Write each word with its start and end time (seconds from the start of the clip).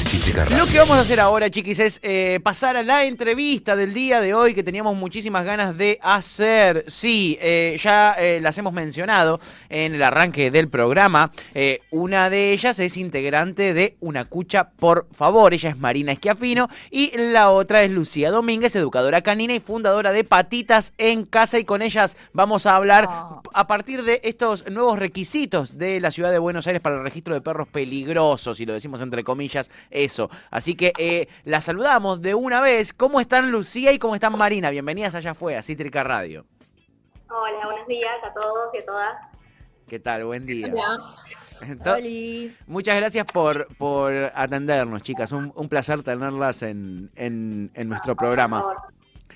Cítrica 0.00 0.44
Radio. 0.44 0.58
Lo 0.58 0.66
que 0.66 0.78
vamos 0.78 0.96
a 0.96 1.00
hacer 1.00 1.20
ahora, 1.20 1.50
chiquis, 1.50 1.78
es 1.78 2.00
eh, 2.02 2.40
pasar 2.42 2.76
a 2.76 2.82
la 2.82 3.04
entrevista 3.04 3.76
del 3.76 3.92
día 3.92 4.20
de 4.20 4.34
hoy 4.34 4.54
que 4.54 4.62
teníamos 4.62 4.96
muchísimas 4.96 5.44
ganas 5.44 5.76
de 5.76 5.98
hacer. 6.02 6.84
Sí, 6.88 7.36
eh, 7.40 7.78
ya 7.82 8.12
eh, 8.18 8.40
las 8.40 8.56
hemos 8.58 8.72
mencionado 8.72 9.40
en 9.68 9.94
el 9.94 10.02
arranque 10.02 10.50
del 10.50 10.68
programa. 10.68 11.30
Eh, 11.54 11.80
una 11.90 12.30
de 12.30 12.52
ellas 12.52 12.78
es 12.80 12.96
integrante 12.96 13.74
de 13.74 13.96
Una 14.00 14.24
Cucha, 14.24 14.70
por 14.70 15.06
favor. 15.12 15.54
Ella 15.54 15.70
es 15.70 15.78
Marina 15.78 16.12
Esquiafino. 16.12 16.68
Y 16.90 17.16
la 17.16 17.50
otra 17.50 17.82
es 17.82 17.90
Lucía 17.90 18.30
Domínguez, 18.30 18.76
educadora 18.76 19.22
canina 19.22 19.54
y 19.54 19.60
fundadora 19.60 20.12
de 20.12 20.24
Patitas 20.24 20.92
en 20.98 21.24
Casa. 21.24 21.58
Y 21.58 21.64
con 21.64 21.82
ellas 21.82 22.16
vamos 22.32 22.66
a 22.66 22.76
hablar 22.76 23.08
Oh. 23.10 23.42
a 23.54 23.66
partir 23.66 24.04
de 24.04 24.20
estos 24.24 24.68
nuevos 24.70 24.98
requisitos 24.98 25.78
de 25.78 26.00
la 26.00 26.10
ciudad 26.10 26.30
de 26.30 26.38
Buenos 26.38 26.66
Aires 26.66 26.82
para 26.82 26.96
el 26.96 27.02
registro 27.02 27.34
de 27.34 27.40
perros 27.40 27.68
peligrosos, 27.68 28.60
y 28.60 28.66
lo 28.66 28.72
decimos 28.72 29.00
entre 29.00 29.24
comillas, 29.24 29.70
eso. 29.90 30.30
Así 30.50 30.74
que 30.74 30.92
eh, 30.98 31.28
la 31.44 31.60
saludamos 31.60 32.20
de 32.22 32.34
una 32.34 32.60
vez. 32.60 32.92
¿Cómo 32.92 33.20
están 33.20 33.50
Lucía 33.50 33.92
y 33.92 33.98
cómo 33.98 34.14
están 34.14 34.36
Marina? 34.36 34.70
Bienvenidas 34.70 35.14
allá 35.14 35.34
fue 35.34 35.56
a 35.56 35.62
Cítrica 35.62 36.02
Radio. 36.04 36.44
Hola, 37.30 37.66
buenos 37.66 37.86
días 37.88 38.12
a 38.24 38.32
todos 38.32 38.68
y 38.74 38.78
a 38.78 38.86
todas. 38.86 39.14
¿Qué 39.86 39.98
tal? 39.98 40.24
Buen 40.24 40.46
día. 40.46 40.66
Hola. 40.72 40.98
Ento- 41.60 41.96
Oli. 41.96 42.56
Muchas 42.66 42.96
gracias 42.96 43.26
por, 43.26 43.66
por 43.76 44.12
atendernos, 44.34 45.02
chicas. 45.02 45.32
Un, 45.32 45.52
un 45.56 45.68
placer 45.68 46.02
tenerlas 46.02 46.62
en, 46.62 47.10
en- 47.16 47.70
en 47.74 47.88
nuestro 47.88 48.14
Por 48.14 48.26
programa. 48.26 48.60
favor. 48.60 48.76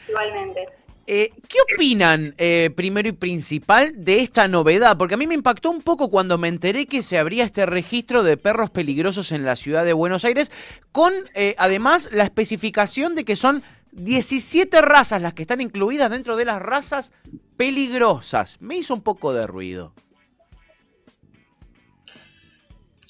Igualmente. 0.09 0.67
Eh, 1.07 1.33
¿Qué 1.49 1.59
opinan, 1.61 2.35
eh, 2.39 2.71
primero 2.77 3.09
y 3.09 3.13
principal, 3.13 4.05
de 4.05 4.21
esta 4.21 4.47
novedad? 4.47 4.97
Porque 4.97 5.15
a 5.15 5.17
mí 5.17 5.27
me 5.27 5.35
impactó 5.35 5.71
un 5.71 5.83
poco 5.83 6.11
cuando 6.11 6.39
me 6.39 6.49
enteré 6.49 6.87
que 6.87 7.03
se 7.03 7.19
abría 7.19 7.45
este 7.45 7.67
registro 7.67 8.23
de 8.23 8.37
perros 8.37 8.71
peligrosos 8.71 9.33
en 9.33 9.45
la 9.45 9.57
ciudad 9.57 9.85
de 9.85 9.93
Buenos 9.93 10.25
Aires, 10.25 10.53
con 10.93 11.13
eh, 11.35 11.57
además 11.59 12.09
la 12.13 12.25
especificación 12.25 13.17
de 13.17 13.25
que 13.25 13.35
son 13.35 13.65
17 13.93 14.81
razas 14.81 15.21
las 15.21 15.35
que 15.35 15.43
están 15.43 15.61
incluidas 15.61 16.11
dentro 16.11 16.37
de 16.37 16.45
las 16.45 16.63
razas 16.63 17.13
peligrosas. 17.57 18.59
Me 18.61 18.77
hizo 18.77 18.95
un 18.95 19.03
poco 19.03 19.33
de 19.33 19.47
ruido. 19.47 19.93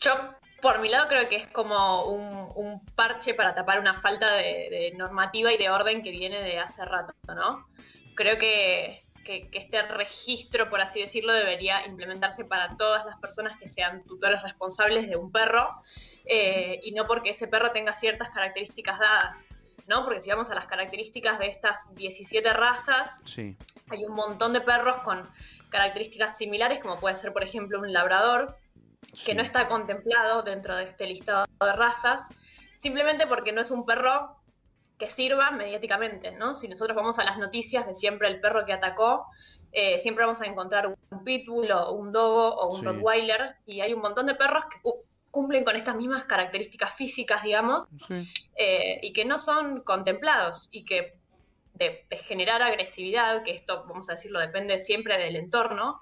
Yo, 0.00 0.12
por 0.62 0.78
mi 0.78 0.88
lado, 0.88 1.08
creo 1.08 1.28
que 1.28 1.36
es 1.36 1.46
como 1.48 2.04
un, 2.06 2.50
un 2.54 2.86
parche 2.94 3.34
para 3.34 3.54
tapar 3.54 3.80
una 3.80 4.00
falta 4.00 4.32
de, 4.36 4.68
de 4.70 4.92
normativa 4.96 5.52
y 5.52 5.58
de 5.58 5.68
orden 5.68 6.02
que 6.02 6.10
viene 6.12 6.40
de 6.40 6.58
hace 6.60 6.84
rato, 6.84 7.12
¿no? 7.26 7.66
Creo 8.14 8.38
que, 8.38 9.04
que- 9.24 9.50
que 9.50 9.58
este 9.58 9.82
registro, 9.82 10.70
por 10.70 10.80
así 10.80 11.00
decirlo, 11.00 11.32
debería 11.32 11.84
implementarse 11.86 12.44
para 12.44 12.76
todas 12.76 13.04
las 13.04 13.16
personas 13.16 13.58
que 13.58 13.68
sean 13.68 14.04
tutores 14.04 14.40
responsables 14.42 15.08
de 15.08 15.16
un 15.16 15.30
perro 15.32 15.68
eh, 16.24 16.78
y 16.84 16.92
no 16.92 17.06
porque 17.06 17.30
ese 17.30 17.48
perro 17.48 17.72
tenga 17.72 17.92
ciertas 17.92 18.30
características 18.30 18.98
dadas, 19.00 19.44
¿no? 19.88 20.04
Porque 20.04 20.22
si 20.22 20.30
vamos 20.30 20.48
a 20.50 20.54
las 20.54 20.66
características 20.66 21.40
de 21.40 21.46
estas 21.48 21.92
17 21.96 22.52
razas, 22.52 23.20
Sí. 23.24 23.56
hay 23.90 24.04
un 24.04 24.14
montón 24.14 24.52
de 24.52 24.60
perros 24.60 24.98
con 25.02 25.28
características 25.70 26.36
similares, 26.36 26.78
como 26.80 27.00
puede 27.00 27.16
ser, 27.16 27.32
por 27.32 27.42
ejemplo, 27.42 27.80
un 27.80 27.92
labrador, 27.92 28.56
que 29.24 29.34
no 29.34 29.42
está 29.42 29.68
contemplado 29.68 30.42
dentro 30.42 30.76
de 30.76 30.84
este 30.84 31.06
listado 31.06 31.44
de 31.60 31.72
razas, 31.72 32.34
simplemente 32.78 33.26
porque 33.26 33.52
no 33.52 33.60
es 33.60 33.70
un 33.70 33.84
perro 33.84 34.36
que 34.98 35.08
sirva 35.08 35.50
mediáticamente, 35.50 36.32
¿no? 36.32 36.54
Si 36.54 36.68
nosotros 36.68 36.96
vamos 36.96 37.18
a 37.18 37.24
las 37.24 37.38
noticias 37.38 37.86
de 37.86 37.94
siempre 37.94 38.28
el 38.28 38.40
perro 38.40 38.64
que 38.64 38.72
atacó, 38.72 39.26
eh, 39.72 39.98
siempre 40.00 40.24
vamos 40.24 40.40
a 40.40 40.46
encontrar 40.46 40.86
un 40.86 41.24
pitbull 41.24 41.70
o 41.72 41.92
un 41.92 42.12
dogo 42.12 42.54
o 42.54 42.68
un 42.74 42.80
Sí. 42.80 42.86
rottweiler, 42.86 43.56
y 43.66 43.80
hay 43.80 43.92
un 43.92 44.00
montón 44.00 44.26
de 44.26 44.34
perros 44.34 44.64
que 44.70 44.80
cu- 44.80 45.04
cumplen 45.30 45.64
con 45.64 45.76
estas 45.76 45.96
mismas 45.96 46.24
características 46.24 46.94
físicas, 46.94 47.42
digamos, 47.42 47.86
Sí. 48.06 48.28
eh, 48.56 48.98
y 49.02 49.12
que 49.12 49.24
no 49.24 49.38
son 49.38 49.82
contemplados 49.82 50.68
y 50.70 50.84
que 50.84 51.14
de, 51.74 52.06
de 52.08 52.16
generar 52.18 52.60
agresividad, 52.62 53.42
que 53.42 53.52
esto, 53.52 53.84
vamos 53.88 54.08
a 54.10 54.12
decirlo, 54.12 54.40
depende 54.40 54.78
siempre 54.78 55.16
del 55.18 55.36
entorno, 55.36 56.00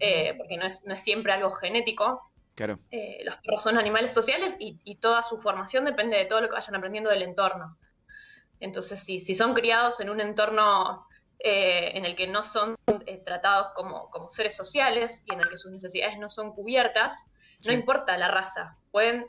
eh, 0.00 0.34
porque 0.36 0.56
no 0.58 0.66
es, 0.66 0.84
no 0.84 0.94
es 0.94 1.02
siempre 1.02 1.32
algo 1.32 1.50
genético. 1.52 2.20
Claro. 2.56 2.80
Eh, 2.90 3.20
los 3.24 3.36
perros 3.36 3.62
son 3.62 3.78
animales 3.78 4.12
sociales 4.12 4.56
y, 4.58 4.80
y 4.82 4.96
toda 4.96 5.22
su 5.22 5.38
formación 5.38 5.84
depende 5.84 6.16
de 6.16 6.24
todo 6.24 6.40
lo 6.40 6.48
que 6.48 6.54
vayan 6.54 6.74
aprendiendo 6.74 7.10
del 7.10 7.22
entorno. 7.22 7.78
Entonces, 8.58 8.98
si, 9.04 9.20
si 9.20 9.34
son 9.34 9.54
criados 9.54 10.00
en 10.00 10.10
un 10.10 10.20
entorno 10.20 11.06
eh, 11.38 11.92
en 11.94 12.04
el 12.06 12.16
que 12.16 12.26
no 12.26 12.42
son 12.42 12.74
eh, 13.06 13.18
tratados 13.24 13.72
como, 13.74 14.10
como 14.10 14.30
seres 14.30 14.56
sociales 14.56 15.22
y 15.26 15.34
en 15.34 15.40
el 15.40 15.48
que 15.50 15.58
sus 15.58 15.70
necesidades 15.70 16.18
no 16.18 16.28
son 16.28 16.52
cubiertas, 16.52 17.26
Sí. 17.58 17.68
no 17.68 17.72
importa 17.72 18.18
la 18.18 18.28
raza, 18.28 18.76
pueden 18.90 19.26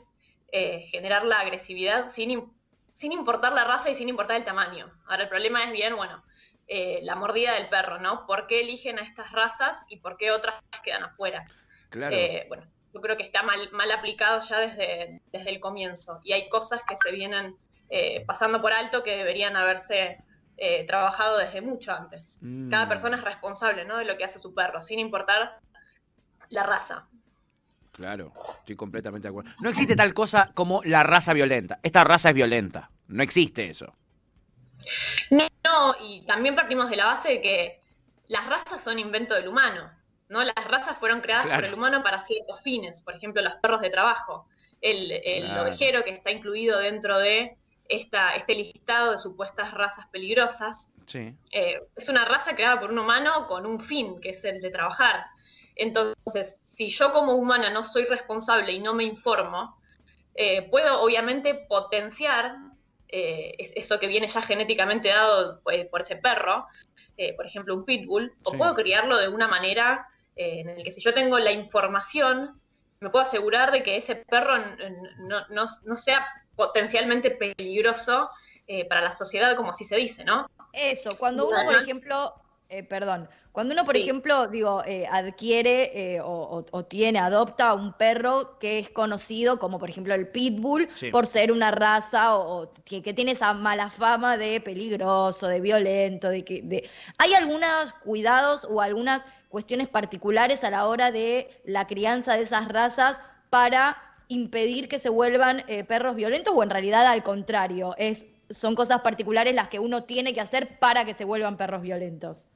eh, 0.52 0.80
generar 0.90 1.24
la 1.24 1.40
agresividad 1.40 2.08
sin, 2.08 2.52
sin 2.92 3.12
importar 3.12 3.54
la 3.54 3.64
raza 3.64 3.88
y 3.88 3.94
sin 3.94 4.10
importar 4.10 4.36
el 4.36 4.44
tamaño. 4.44 4.92
Ahora, 5.06 5.22
el 5.22 5.28
problema 5.30 5.64
es 5.64 5.72
bien, 5.72 5.96
bueno, 5.96 6.22
eh, 6.66 7.00
la 7.02 7.14
mordida 7.14 7.54
del 7.54 7.70
perro, 7.70 7.98
¿no? 7.98 8.26
¿Por 8.26 8.46
qué 8.46 8.60
eligen 8.60 8.98
a 8.98 9.02
estas 9.02 9.32
razas 9.32 9.82
y 9.88 10.00
por 10.00 10.18
qué 10.18 10.30
otras 10.30 10.56
quedan 10.84 11.04
afuera? 11.04 11.46
Claro. 11.88 12.14
Bueno, 12.48 12.66
yo 12.92 13.00
creo 13.00 13.16
que 13.16 13.22
está 13.22 13.42
mal, 13.42 13.70
mal 13.72 13.90
aplicado 13.90 14.40
ya 14.40 14.60
desde, 14.60 15.20
desde 15.32 15.50
el 15.50 15.60
comienzo. 15.60 16.20
Y 16.24 16.32
hay 16.32 16.48
cosas 16.48 16.82
que 16.88 16.96
se 16.96 17.12
vienen 17.12 17.56
eh, 17.90 18.24
pasando 18.26 18.60
por 18.60 18.72
alto 18.72 19.02
que 19.02 19.16
deberían 19.16 19.56
haberse 19.56 20.22
eh, 20.56 20.84
trabajado 20.86 21.38
desde 21.38 21.60
mucho 21.60 21.92
antes. 21.92 22.38
Mm. 22.40 22.70
Cada 22.70 22.88
persona 22.88 23.16
es 23.16 23.24
responsable 23.24 23.84
¿no? 23.84 23.98
de 23.98 24.04
lo 24.04 24.16
que 24.16 24.24
hace 24.24 24.38
su 24.38 24.54
perro, 24.54 24.82
sin 24.82 24.98
importar 24.98 25.60
la 26.50 26.62
raza. 26.64 27.06
Claro, 27.92 28.32
estoy 28.60 28.76
completamente 28.76 29.26
de 29.26 29.30
acuerdo. 29.30 29.50
No 29.60 29.70
existe 29.70 29.96
tal 29.96 30.14
cosa 30.14 30.52
como 30.54 30.82
la 30.84 31.02
raza 31.02 31.32
violenta. 31.32 31.80
Esta 31.82 32.04
raza 32.04 32.28
es 32.28 32.34
violenta. 32.34 32.90
No 33.08 33.22
existe 33.22 33.68
eso. 33.68 33.94
No, 35.30 35.96
y 36.00 36.24
también 36.26 36.54
partimos 36.54 36.90
de 36.90 36.96
la 36.96 37.06
base 37.06 37.28
de 37.28 37.40
que 37.40 37.82
las 38.28 38.46
razas 38.48 38.82
son 38.82 38.98
invento 38.98 39.34
del 39.34 39.48
humano. 39.48 39.90
¿No? 40.28 40.42
Las 40.42 40.54
razas 40.64 40.98
fueron 40.98 41.20
creadas 41.20 41.46
Claro. 41.46 41.60
por 41.60 41.64
el 41.68 41.74
humano 41.74 42.02
para 42.02 42.20
ciertos 42.20 42.60
fines. 42.62 43.02
Por 43.02 43.14
ejemplo, 43.14 43.42
los 43.42 43.54
perros 43.56 43.80
de 43.80 43.90
trabajo. 43.90 44.46
El, 44.80 45.10
el 45.10 45.44
Claro. 45.46 45.62
ovejero 45.62 46.04
que 46.04 46.10
está 46.10 46.30
incluido 46.30 46.78
dentro 46.78 47.18
de 47.18 47.56
esta, 47.88 48.34
este 48.36 48.54
listado 48.54 49.12
de 49.12 49.18
supuestas 49.18 49.72
razas 49.72 50.06
peligrosas. 50.08 50.90
Sí. 51.06 51.34
eh, 51.52 51.80
es 51.96 52.08
una 52.10 52.26
raza 52.26 52.54
creada 52.54 52.78
por 52.78 52.90
un 52.92 52.98
humano 52.98 53.46
con 53.48 53.64
un 53.64 53.80
fin, 53.80 54.20
que 54.20 54.28
es 54.30 54.44
el 54.44 54.60
de 54.60 54.68
trabajar. 54.70 55.24
Entonces, 55.74 56.60
si 56.64 56.88
yo 56.90 57.12
como 57.12 57.34
humana 57.34 57.70
no 57.70 57.82
soy 57.82 58.04
responsable 58.04 58.72
y 58.72 58.78
no 58.80 58.92
me 58.92 59.04
informo, 59.04 59.78
eh, 60.34 60.68
puedo 60.70 61.00
obviamente 61.00 61.54
potenciar 61.68 62.56
eh, 63.10 63.54
es- 63.56 63.72
eso 63.74 63.98
que 63.98 64.06
viene 64.06 64.26
ya 64.26 64.42
genéticamente 64.42 65.08
dado 65.08 65.62
por 65.62 66.02
ese 66.02 66.16
perro, 66.16 66.66
por 67.36 67.46
ejemplo 67.46 67.74
un 67.74 67.86
pitbull, 67.86 68.34
o 68.44 68.52
puedo 68.52 68.74
criarlo 68.74 69.16
de 69.16 69.28
una 69.28 69.48
manera 69.48 70.06
eh, 70.38 70.60
en 70.60 70.78
la 70.78 70.82
que 70.82 70.90
si 70.90 71.00
yo 71.00 71.12
tengo 71.12 71.38
la 71.38 71.52
información, 71.52 72.60
me 73.00 73.10
puedo 73.10 73.24
asegurar 73.24 73.70
de 73.70 73.82
que 73.82 73.96
ese 73.96 74.16
perro 74.16 74.56
no, 75.18 75.46
no- 75.50 75.66
no 75.84 75.96
sea 75.96 76.26
potencialmente 76.56 77.30
peligroso 77.30 78.28
eh, 78.66 78.84
para 78.86 79.00
la 79.02 79.12
sociedad, 79.12 79.54
como 79.56 79.70
así 79.70 79.84
se 79.84 79.96
dice, 79.96 80.24
¿no? 80.24 80.46
Eso, 80.72 81.16
cuando 81.18 81.46
uno, 81.48 81.56
por 81.64 81.74
ejemplo, 81.76 82.34
eh, 82.68 82.82
perdón, 82.82 83.28
cuando 83.52 83.72
uno, 83.72 83.84
por 83.84 83.94
Sí. 83.96 84.02
ejemplo, 84.02 84.48
digo, 84.48 84.82
eh, 84.84 85.06
adquiere 85.10 85.90
eh, 86.16 86.20
o, 86.20 86.26
o- 86.28 86.66
o 86.70 86.84
tiene, 86.84 87.18
adopta 87.18 87.72
un 87.74 87.92
perro 87.94 88.58
que 88.58 88.78
es 88.80 88.90
conocido 88.90 89.58
como, 89.58 89.78
por 89.78 89.88
ejemplo, 89.88 90.14
el 90.14 90.28
pitbull, 90.28 90.88
Sí. 90.94 91.10
por 91.10 91.26
ser 91.26 91.50
una 91.52 91.70
raza 91.70 92.36
o, 92.36 92.62
o 92.64 92.72
que, 92.84 93.00
que 93.02 93.14
tiene 93.14 93.32
esa 93.32 93.52
mala 93.54 93.90
fama 93.90 94.36
de 94.36 94.60
peligroso, 94.60 95.46
de 95.48 95.60
violento, 95.60 96.28
de 96.28 96.44
que, 96.44 96.60
de... 96.62 96.90
¿hay 97.18 97.32
algunos 97.34 97.92
cuidados 98.04 98.64
o 98.68 98.80
algunas 98.82 99.22
cuestiones 99.48 99.88
particulares 99.88 100.64
a 100.64 100.70
la 100.70 100.86
hora 100.86 101.10
de 101.10 101.60
la 101.64 101.86
crianza 101.86 102.34
de 102.34 102.42
esas 102.42 102.68
razas 102.68 103.18
para 103.50 104.02
impedir 104.28 104.88
que 104.88 104.98
se 104.98 105.08
vuelvan 105.08 105.64
eh, 105.68 105.84
perros 105.84 106.14
violentos 106.14 106.52
o 106.54 106.62
en 106.62 106.70
realidad 106.70 107.06
al 107.06 107.22
contrario, 107.22 107.94
es, 107.96 108.26
son 108.50 108.74
cosas 108.74 109.00
particulares 109.00 109.54
las 109.54 109.68
que 109.68 109.78
uno 109.78 110.04
tiene 110.04 110.34
que 110.34 110.40
hacer 110.40 110.78
para 110.78 111.04
que 111.04 111.14
se 111.14 111.24
vuelvan 111.24 111.56
perros 111.56 111.82
violentos. 111.82 112.46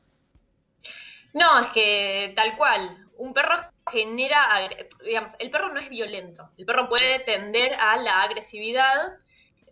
No, 1.32 1.60
es 1.60 1.68
que 1.70 2.32
tal 2.36 2.56
cual. 2.56 2.98
Un 3.16 3.32
perro 3.32 3.56
genera, 3.90 4.48
digamos, 5.04 5.34
el 5.38 5.50
perro 5.50 5.72
no 5.72 5.80
es 5.80 5.88
violento. 5.88 6.50
El 6.58 6.66
perro 6.66 6.88
puede 6.88 7.20
tender 7.20 7.74
a 7.74 7.96
la 7.96 8.22
agresividad 8.22 9.14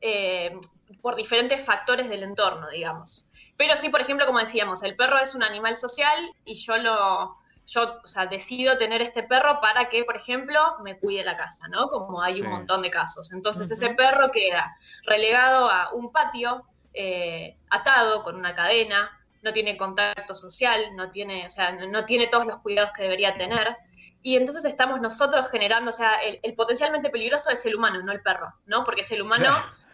eh, 0.00 0.56
por 1.02 1.16
diferentes 1.16 1.62
factores 1.64 2.08
del 2.08 2.22
entorno, 2.22 2.68
digamos. 2.70 3.26
Pero 3.60 3.76
sí, 3.76 3.90
por 3.90 4.00
ejemplo, 4.00 4.24
como 4.24 4.38
decíamos, 4.38 4.82
el 4.82 4.96
perro 4.96 5.18
es 5.18 5.34
un 5.34 5.42
animal 5.42 5.76
social 5.76 6.16
y 6.46 6.54
yo 6.54 6.78
lo, 6.78 7.36
yo, 7.66 8.00
o 8.02 8.06
sea, 8.08 8.24
decido 8.24 8.78
tener 8.78 9.02
este 9.02 9.22
perro 9.22 9.60
para 9.60 9.90
que, 9.90 10.02
por 10.04 10.16
ejemplo, 10.16 10.58
me 10.82 10.98
cuide 10.98 11.22
la 11.24 11.36
casa, 11.36 11.68
¿no? 11.68 11.88
Como 11.88 12.22
hay 12.22 12.36
Sí. 12.36 12.40
un 12.40 12.48
montón 12.48 12.80
de 12.80 12.90
casos. 12.90 13.32
Entonces 13.32 13.70
ese 13.70 13.90
perro 13.90 14.30
queda 14.30 14.74
relegado 15.04 15.68
a 15.70 15.92
un 15.92 16.10
patio, 16.10 16.64
eh, 16.94 17.58
atado 17.68 18.22
con 18.22 18.36
una 18.36 18.54
cadena, 18.54 19.10
no 19.42 19.52
tiene 19.52 19.76
contacto 19.76 20.34
social, 20.34 20.96
no 20.96 21.10
tiene, 21.10 21.46
o 21.46 21.50
sea, 21.50 21.72
no, 21.72 21.86
no 21.86 22.06
tiene 22.06 22.28
todos 22.28 22.46
los 22.46 22.60
cuidados 22.60 22.92
que 22.96 23.02
debería 23.02 23.34
tener. 23.34 23.76
y 24.22 24.36
entonces 24.36 24.64
estamos 24.64 25.00
nosotros 25.02 25.50
generando, 25.50 25.90
o 25.90 25.94
sea, 25.94 26.14
el, 26.16 26.40
el 26.42 26.54
potencialmente 26.54 27.10
peligroso 27.10 27.50
es 27.50 27.64
el 27.66 27.74
humano, 27.74 28.02
no 28.02 28.12
el 28.12 28.22
perro, 28.22 28.54
¿no? 28.66 28.84
Porque 28.84 29.00
es 29.02 29.10
el 29.12 29.20
humano 29.22 29.50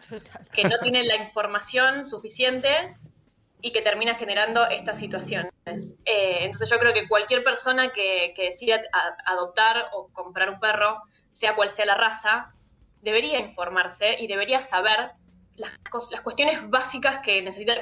Total. 0.09 0.45
que 0.53 0.63
no 0.65 0.77
tiene 0.79 1.03
la 1.03 1.15
información 1.15 2.03
suficiente 2.05 2.97
y 3.61 3.71
que 3.71 3.81
termina 3.81 4.15
generando 4.15 4.67
estas 4.67 4.99
situaciones. 4.99 5.51
Eh, 6.05 6.39
entonces 6.41 6.69
yo 6.69 6.77
creo 6.79 6.93
que 6.93 7.07
cualquier 7.07 7.43
persona 7.43 7.91
que, 7.91 8.33
que 8.35 8.45
decida 8.45 8.79
a- 8.93 9.31
adoptar 9.31 9.89
o 9.93 10.09
comprar 10.13 10.49
un 10.49 10.59
perro, 10.59 11.01
sea 11.31 11.55
cual 11.55 11.71
sea 11.71 11.85
la 11.85 11.95
raza, 11.95 12.51
debería 13.01 13.39
informarse 13.39 14.15
y 14.19 14.27
debería 14.27 14.59
saber 14.61 15.11
las, 15.55 15.71
las 16.11 16.21
cuestiones 16.21 16.69
básicas 16.69 17.19
que 17.19 17.41
necesita 17.41 17.73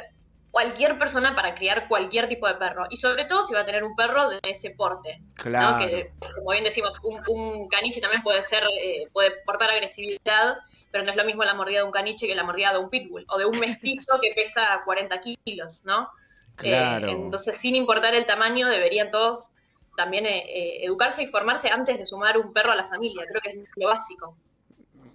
cualquier 0.52 0.98
persona 0.98 1.36
para 1.36 1.54
criar 1.54 1.90
cualquier 1.90 2.30
tipo 2.30 2.48
de 2.48 2.54
perro. 2.56 2.86
Y 2.90 2.96
sobre 2.96 3.26
todo 3.26 3.44
si 3.44 3.54
va 3.54 3.60
a 3.62 3.66
tener 3.66 3.84
un 3.84 3.94
perro 3.96 4.30
de 4.30 4.40
ese 4.44 4.70
porte. 4.72 5.20
¿no? 5.20 5.28
Claro. 5.36 5.80
Que, 5.80 6.12
como 6.36 6.52
bien 6.52 6.64
decimos, 6.64 6.98
un, 7.04 7.22
un 7.28 7.68
caniche 7.68 8.00
también 8.00 8.24
puede 8.24 8.44
ser, 8.46 8.64
eh, 8.82 9.04
puede 9.12 9.32
portar 9.46 9.70
agresividad, 9.72 10.56
pero 10.96 11.04
no 11.04 11.12
es 11.12 11.18
lo 11.18 11.26
mismo 11.26 11.44
la 11.44 11.54
mordida 11.54 11.80
de 11.80 11.84
un 11.84 11.92
caniche 11.92 12.26
que 12.26 12.36
la 12.36 12.46
mordida 12.46 12.72
de 12.72 12.78
un 12.80 12.90
pitbull 12.90 13.26
o 13.28 13.38
de 13.38 13.44
un 13.46 13.60
mestizo 13.60 14.18
que 14.22 14.32
pesa 14.34 14.82
40 14.86 15.20
kilos, 15.20 15.84
¿no? 15.84 16.10
Claro. 16.56 17.10
Eh, 17.10 17.12
entonces, 17.12 17.58
sin 17.58 17.76
importar 17.76 18.16
el 18.16 18.26
tamaño, 18.26 18.70
deberían 18.70 19.12
todos 19.12 19.52
también 19.98 20.26
eh, 20.26 20.38
eh, 20.48 20.86
educarse 20.86 21.22
y 21.24 21.28
formarse 21.28 21.68
antes 21.70 21.98
de 21.98 22.06
sumar 22.06 22.38
un 22.38 22.54
perro 22.54 22.72
a 22.72 22.76
la 22.78 22.86
familia. 22.86 23.26
Creo 23.28 23.42
que 23.42 23.50
es 23.50 23.58
lo 23.76 23.88
básico. 23.88 24.38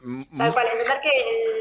Mm, 0.02 0.36
Tal 0.36 0.52
cual, 0.52 0.66
entender 0.70 1.00
que 1.02 1.10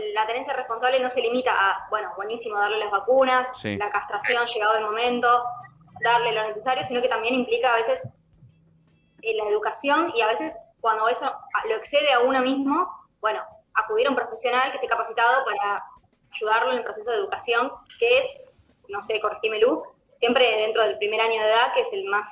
el- 0.09 0.13
la 0.13 0.27
tenencia 0.27 0.51
responsable 0.51 0.99
no 0.99 1.09
se 1.09 1.21
limita 1.21 1.53
a, 1.53 1.87
bueno, 1.89 2.11
buenísimo, 2.17 2.59
darle 2.59 2.77
las 2.79 2.91
vacunas, 2.91 3.47
Sí. 3.57 3.77
la 3.77 3.89
castración 3.89 4.45
llegado 4.47 4.79
el 4.79 4.83
momento, 4.83 5.45
darle 6.03 6.33
lo 6.33 6.45
necesario, 6.45 6.83
sino 6.89 7.01
que 7.01 7.07
también 7.07 7.35
implica 7.35 7.73
a 7.73 7.77
veces 7.77 8.03
eh, 9.21 9.33
la 9.37 9.45
educación 9.45 10.11
y 10.13 10.19
a 10.19 10.27
veces 10.27 10.55
cuando 10.81 11.07
eso 11.07 11.31
lo 11.69 11.75
excede 11.77 12.11
a 12.11 12.19
uno 12.19 12.41
mismo, 12.41 13.07
bueno, 13.21 13.43
acudir 13.79 14.07
a 14.07 14.09
un 14.09 14.15
profesional 14.15 14.69
que 14.71 14.75
esté 14.75 14.87
capacitado 14.87 15.45
para 15.45 15.83
ayudarlo 16.33 16.71
en 16.71 16.77
el 16.77 16.83
proceso 16.83 17.11
de 17.11 17.17
educación, 17.17 17.71
que 17.99 18.19
es, 18.19 18.37
no 18.87 19.01
sé, 19.01 19.19
corregime 19.19 19.59
Lu, 19.59 19.83
siempre 20.19 20.45
dentro 20.57 20.83
del 20.83 20.97
primer 20.97 21.21
año 21.21 21.41
de 21.41 21.49
edad, 21.49 21.73
que 21.73 21.81
es 21.81 21.87
el 21.93 22.05
más, 22.05 22.27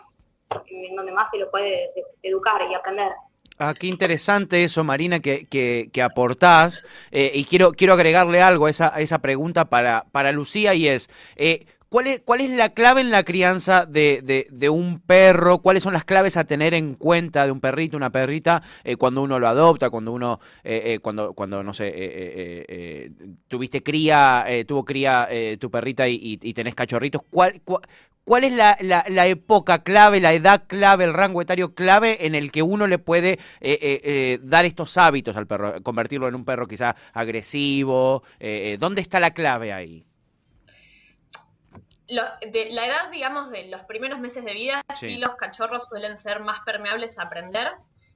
en 0.68 0.96
donde 0.96 1.12
más 1.12 1.30
se 1.32 1.38
lo 1.38 1.50
puede 1.50 1.88
educar 2.22 2.62
y 2.70 2.74
aprender. 2.74 3.12
Ah, 3.60 3.74
qué 3.74 3.88
interesante 3.88 4.64
eso, 4.64 4.84
Marina, 4.84 5.20
que, 5.20 5.48
que, 5.48 5.90
que 5.92 6.04
aportás. 6.04 6.84
Eh, 7.10 7.32
y 7.34 7.46
quiero, 7.46 7.72
quiero 7.72 7.94
agregarle 7.94 8.42
algo 8.42 8.68
a 8.68 8.70
esa, 8.70 8.96
a 8.96 9.00
esa 9.02 9.18
pregunta 9.20 9.66
para, 9.66 10.06
para 10.12 10.32
Lucía 10.32 10.76
y 10.76 10.88
es, 10.88 11.10
eh, 11.36 11.66
¿cuál 11.90 12.08
es, 12.08 12.22
¿cuál 12.24 12.42
es 12.42 12.50
la 12.50 12.70
clave 12.70 13.02
en 13.02 13.12
la 13.12 13.24
crianza 13.24 13.86
de, 13.86 14.48
de, 14.52 14.70
un 14.70 15.00
perro? 15.00 15.60
¿Cuáles 15.60 15.84
son 15.84 15.94
las 15.94 16.04
claves 16.06 16.38
a 16.38 16.44
tener 16.46 16.74
en 16.74 16.96
cuenta 16.96 17.46
de 17.46 17.52
un 17.52 17.60
perrito, 17.62 17.98
una 17.98 18.12
perrita, 18.12 18.62
eh, 18.84 18.96
cuando 18.96 19.22
uno 19.22 19.40
lo 19.40 19.48
adopta, 19.48 19.90
cuando 19.90 20.12
uno, 20.12 20.40
eh, 20.64 20.82
eh, 20.96 21.00
cuando, 21.00 21.34
cuando, 21.34 21.64
no 21.64 21.74
sé, 21.74 21.88
eh, 21.88 21.94
eh, 21.98 22.66
eh, 22.68 23.12
tuviste 23.48 23.84
cría, 23.84 24.46
tuvo 24.68 24.84
cría 24.86 25.28
tu 25.60 25.70
perrita 25.72 26.08
y, 26.08 26.38
tenés 26.54 26.76
cachorritos? 26.76 27.22
¿Cuál, 27.30 27.62
¿Cuál 28.24 28.44
es 28.44 28.52
la, 28.52 28.78
la- 28.82 29.06
la 29.08 29.26
época 29.28 29.84
clave, 29.84 30.20
la 30.20 30.34
edad 30.34 30.64
clave, 30.68 31.06
el 31.06 31.14
rango 31.14 31.42
etario 31.42 31.74
clave 31.74 32.26
en 32.26 32.36
el 32.36 32.52
que 32.52 32.62
uno 32.62 32.86
le 32.88 33.00
puede 33.00 33.40
dar 34.44 34.66
estos 34.66 34.98
hábitos 34.98 35.38
al 35.38 35.48
perro? 35.48 35.82
Convertirlo 35.84 36.28
en 36.28 36.36
un 36.36 36.44
perro 36.46 36.68
quizá 36.68 36.96
agresivo. 37.14 38.24
¿Dónde 38.80 39.02
está 39.02 39.20
la 39.20 39.32
clave 39.32 39.72
ahí? 39.74 40.04
Lo- 42.10 42.24
de 42.52 42.70
la 42.72 42.86
edad, 42.86 43.10
digamos, 43.12 43.50
de 43.52 43.66
los 43.68 43.82
primeros 43.84 44.20
meses 44.20 44.44
de 44.46 44.54
vida, 44.54 44.82
Sí. 44.96 45.10
sí. 45.10 45.18
los 45.18 45.36
cachorros 45.36 45.88
suelen 45.88 46.18
ser 46.18 46.40
más 46.40 46.62
permeables 46.62 47.20
a 47.20 47.24
aprender, 47.24 47.72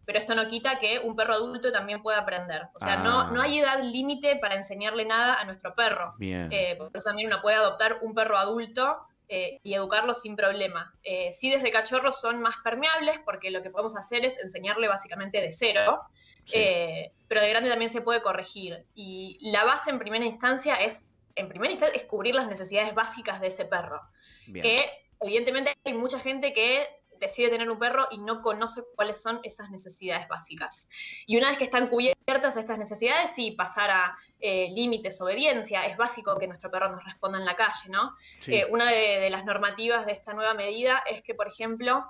pero 0.05 0.17
esto 0.17 0.33
no 0.35 0.47
quita 0.47 0.79
que 0.79 0.99
un 0.99 1.15
perro 1.15 1.33
adulto 1.35 1.71
también 1.71 2.01
pueda 2.01 2.19
aprender. 2.19 2.63
O 2.73 2.79
sea, 2.79 2.93
Ah. 2.93 3.03
no, 3.03 3.31
no 3.31 3.41
hay 3.41 3.59
edad 3.59 3.81
límite 3.83 4.38
para 4.38 4.55
enseñarle 4.55 5.05
nada 5.05 5.35
a 5.35 5.43
nuestro 5.45 5.75
perro. 5.75 6.13
Bien. 6.17 6.49
Eh, 6.51 6.75
por 6.77 6.89
eso 6.95 7.09
también 7.09 7.27
uno 7.27 7.41
puede 7.41 7.57
adoptar 7.57 7.99
un 8.01 8.13
perro 8.13 8.38
adulto 8.38 8.97
eh, 9.33 9.61
y 9.63 9.73
educarlo 9.75 10.13
sin 10.13 10.35
problema. 10.35 10.93
Eh, 11.03 11.31
sí, 11.31 11.49
desde 11.49 11.71
cachorros 11.71 12.19
son 12.19 12.41
más 12.41 12.55
permeables 12.65 13.17
porque 13.23 13.49
lo 13.49 13.61
que 13.63 13.69
podemos 13.69 13.95
hacer 13.95 14.25
es 14.25 14.38
enseñarle 14.39 14.89
básicamente 14.89 15.39
de 15.39 15.53
cero, 15.53 16.01
Sí. 16.43 16.57
eh, 16.59 17.13
pero 17.29 17.39
de 17.39 17.49
grande 17.49 17.69
también 17.69 17.91
se 17.91 18.01
puede 18.01 18.21
corregir. 18.21 18.85
Y 18.93 19.38
la 19.49 19.63
base 19.63 19.89
en 19.89 19.99
primera 19.99 20.25
instancia 20.25 20.75
es, 20.75 21.07
en 21.35 21.49
primera 21.49 21.71
instancia, 21.71 21.99
es 21.99 22.07
cubrir 22.07 22.35
las 22.35 22.47
necesidades 22.47 22.93
básicas 22.93 23.41
de 23.41 23.47
ese 23.47 23.65
perro. 23.65 24.01
Bien. 24.47 24.63
Que 24.63 24.91
evidentemente 25.19 25.73
hay 25.83 25.93
mucha 25.93 26.19
gente 26.19 26.53
que 26.53 26.87
decide 27.19 27.49
tener 27.49 27.69
un 27.69 27.77
perro 27.77 28.07
y 28.09 28.17
no 28.17 28.41
conoce 28.41 28.81
cuáles 28.95 29.21
son 29.21 29.39
esas 29.43 29.69
necesidades 29.69 30.27
básicas. 30.27 30.89
Y 31.27 31.37
una 31.37 31.49
vez 31.49 31.59
que 31.59 31.65
están 31.65 31.87
cubiertas 31.87 32.57
estas 32.57 32.79
necesidades, 32.79 33.31
sí, 33.35 33.51
pasar 33.51 33.91
a 33.91 34.17
eh, 34.39 34.69
límites, 34.73 35.21
obediencia, 35.21 35.85
es 35.85 35.97
básico 35.97 36.39
que 36.39 36.47
nuestro 36.47 36.71
perro 36.71 36.89
nos 36.89 37.03
responda 37.05 37.37
en 37.37 37.45
la 37.45 37.55
calle, 37.55 37.89
¿no? 37.89 38.15
Sí. 38.39 38.55
Eh, 38.55 38.65
una 38.69 38.89
de, 38.89 39.19
de 39.19 39.29
las 39.29 39.45
normativas 39.45 40.07
de 40.07 40.13
esta 40.13 40.33
nueva 40.33 40.55
medida 40.55 41.03
es 41.07 41.21
que, 41.21 41.35
por 41.35 41.47
ejemplo, 41.47 42.03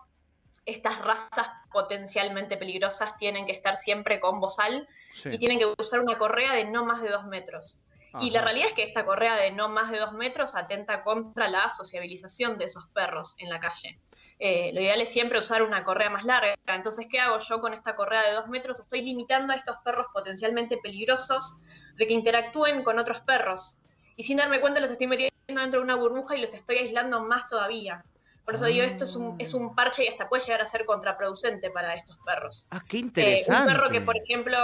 estas 0.66 0.98
razas 1.00 1.50
potencialmente 1.74 2.56
peligrosas 2.56 3.18
tienen 3.18 3.46
que 3.46 3.52
estar 3.52 3.76
siempre 3.76 4.20
con 4.22 4.40
bozal 4.40 4.88
Sí. 5.12 5.30
y 5.34 5.38
tienen 5.38 5.60
que 5.60 5.74
usar 5.78 6.00
una 6.00 6.18
correa 6.18 6.54
de 6.54 6.64
no 6.66 6.86
más 6.86 7.02
de 7.02 7.10
dos 7.10 7.26
metros. 7.26 7.80
Y 8.20 8.32
la 8.32 8.42
realidad 8.42 8.68
es 8.68 8.74
que 8.74 8.84
esta 8.84 9.06
correa 9.06 9.36
de 9.36 9.52
no 9.52 9.70
más 9.70 9.90
de 9.92 10.00
dos 10.00 10.12
metros 10.14 10.56
atenta 10.56 11.04
contra 11.04 11.48
la 11.48 11.70
sociabilización 11.70 12.58
de 12.58 12.66
esos 12.66 12.88
perros 12.88 13.36
en 13.38 13.50
la 13.50 13.60
calle. 13.60 14.00
Eh, 14.40 14.72
lo 14.74 14.82
ideal 14.82 15.00
es 15.02 15.12
siempre 15.12 15.40
usar 15.40 15.62
una 15.62 15.84
correa 15.84 16.10
más 16.10 16.24
larga. 16.26 16.56
Entonces, 16.68 17.08
¿qué 17.10 17.20
hago 17.20 17.40
yo 17.40 17.62
con 17.62 17.74
esta 17.74 17.96
correa 17.96 18.24
de 18.24 18.34
dos 18.34 18.48
metros? 18.48 18.80
Estoy 18.80 19.02
limitando 19.04 19.54
a 19.54 19.56
estos 19.56 19.78
perros 19.86 20.08
potencialmente 20.14 20.78
peligrosos 20.78 21.56
de 21.96 22.08
que 22.08 22.14
interactúen 22.14 22.84
con 22.84 22.98
otros 23.00 23.22
perros. 23.22 23.78
Y 24.16 24.24
sin 24.24 24.38
darme 24.38 24.60
cuenta 24.60 24.80
los 24.80 24.92
estoy 24.92 25.08
metiendo 25.08 25.32
dentro 25.48 25.80
de 25.80 25.84
una 25.84 25.96
burbuja 25.96 26.36
y 26.36 26.42
los 26.42 26.54
estoy 26.54 26.78
aislando 26.80 27.22
más 27.24 27.48
todavía. 27.48 28.04
Por 28.44 28.56
eso 28.56 28.66
digo, 28.66 28.84
esto 28.84 29.04
es 29.04 29.16
un, 29.16 29.36
es 29.40 29.54
un 29.54 29.76
parche 29.76 30.04
y 30.04 30.08
hasta 30.08 30.28
puede 30.28 30.44
llegar 30.44 30.62
a 30.62 30.68
ser 30.68 30.86
contraproducente 30.86 31.70
para 31.70 31.94
estos 31.94 32.18
perros. 32.26 32.66
Ah, 32.72 32.82
qué 32.88 32.98
Eh, 32.98 33.02
interesante. 33.02 33.62
un 33.62 33.68
perro 33.78 33.90
que, 33.90 34.02
por 34.02 34.18
ejemplo, 34.18 34.58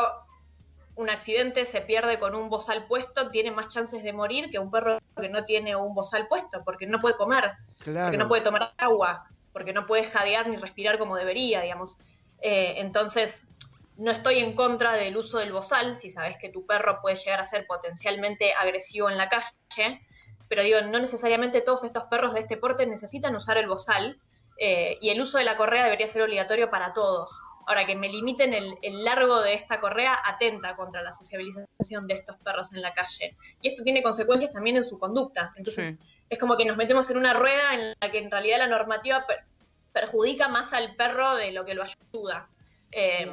un 0.97 1.09
accidente 1.11 1.65
se 1.65 1.81
pierde 1.81 2.19
con 2.19 2.35
un 2.35 2.49
bozal 2.49 2.87
puesto, 2.87 3.29
tiene 3.29 3.51
más 3.51 3.69
chances 3.69 4.03
de 4.03 4.13
morir 4.13 4.49
que 4.49 4.59
un 4.59 4.71
perro 4.71 4.99
que 5.19 5.29
no 5.29 5.45
tiene 5.45 5.75
un 5.75 5.93
bozal 5.93 6.27
puesto, 6.27 6.63
porque 6.63 6.87
no 6.87 6.99
puede 6.99 7.15
comer, 7.15 7.51
Claro. 7.79 8.07
porque 8.07 8.17
no 8.17 8.27
puede 8.27 8.41
tomar 8.41 8.73
agua, 8.77 9.27
porque 9.53 9.73
no 9.73 9.85
puede 9.85 10.03
jadear 10.05 10.47
ni 10.47 10.57
respirar 10.57 10.97
como 10.97 11.15
debería, 11.15 11.61
digamos. 11.61 11.97
Eh, 12.41 12.75
entonces, 12.77 13.47
no 13.95 14.11
estoy 14.11 14.39
en 14.39 14.53
contra 14.53 14.93
del 14.93 15.17
uso 15.17 15.37
del 15.37 15.53
bozal, 15.53 15.97
si 15.99 16.09
sabes 16.09 16.37
que 16.37 16.49
tu 16.49 16.65
perro 16.65 16.99
puede 17.01 17.15
llegar 17.15 17.39
a 17.39 17.45
ser 17.45 17.67
potencialmente 17.67 18.53
agresivo 18.53 19.09
en 19.09 19.17
la 19.17 19.29
calle, 19.29 20.01
pero 20.49 20.63
digo, 20.63 20.81
no 20.81 20.99
necesariamente 20.99 21.61
todos 21.61 21.83
estos 21.83 22.05
perros 22.05 22.33
de 22.33 22.39
este 22.39 22.57
porte 22.57 22.85
necesitan 22.87 23.35
usar 23.35 23.57
el 23.57 23.67
bozal, 23.67 24.19
eh, 24.59 24.97
y 25.01 25.11
el 25.11 25.21
uso 25.21 25.37
de 25.37 25.43
la 25.43 25.57
correa 25.57 25.83
debería 25.83 26.07
ser 26.07 26.23
obligatorio 26.23 26.71
para 26.71 26.93
todos. 26.93 27.43
Ahora, 27.67 27.85
que 27.85 27.95
me 27.95 28.07
limiten 28.09 28.53
el, 28.53 28.75
el 28.81 29.03
largo 29.03 29.41
de 29.41 29.53
esta 29.53 29.79
correa 29.81 30.17
atenta 30.23 30.75
contra 30.77 31.01
la 31.01 31.11
sociabilización 31.11 32.07
de 32.07 32.13
estos 32.13 32.37
perros 32.37 32.73
en 32.73 32.81
la 32.81 32.93
calle. 32.93 33.35
Y 33.61 33.67
esto 33.67 33.83
tiene 33.83 34.01
consecuencias 34.01 34.51
también 34.51 34.77
en 34.77 34.85
su 34.85 34.97
conducta. 34.97 35.51
Entonces, 35.57 35.97
Sí. 35.99 35.99
es 36.29 36.39
como 36.39 36.55
que 36.57 36.63
nos 36.65 36.77
metemos 36.77 37.09
en 37.11 37.17
una 37.17 37.33
rueda 37.33 37.73
en 37.73 37.93
la 37.99 38.09
que 38.09 38.19
en 38.19 38.31
realidad 38.31 38.59
la 38.59 38.67
normativa 38.67 39.27
per- 39.27 39.43
perjudica 39.91 40.47
más 40.47 40.71
al 40.73 40.95
perro 40.95 41.35
de 41.35 41.51
lo 41.51 41.65
que 41.65 41.73
lo 41.75 41.83
ayuda. 41.83 42.49
Eh, 42.91 43.29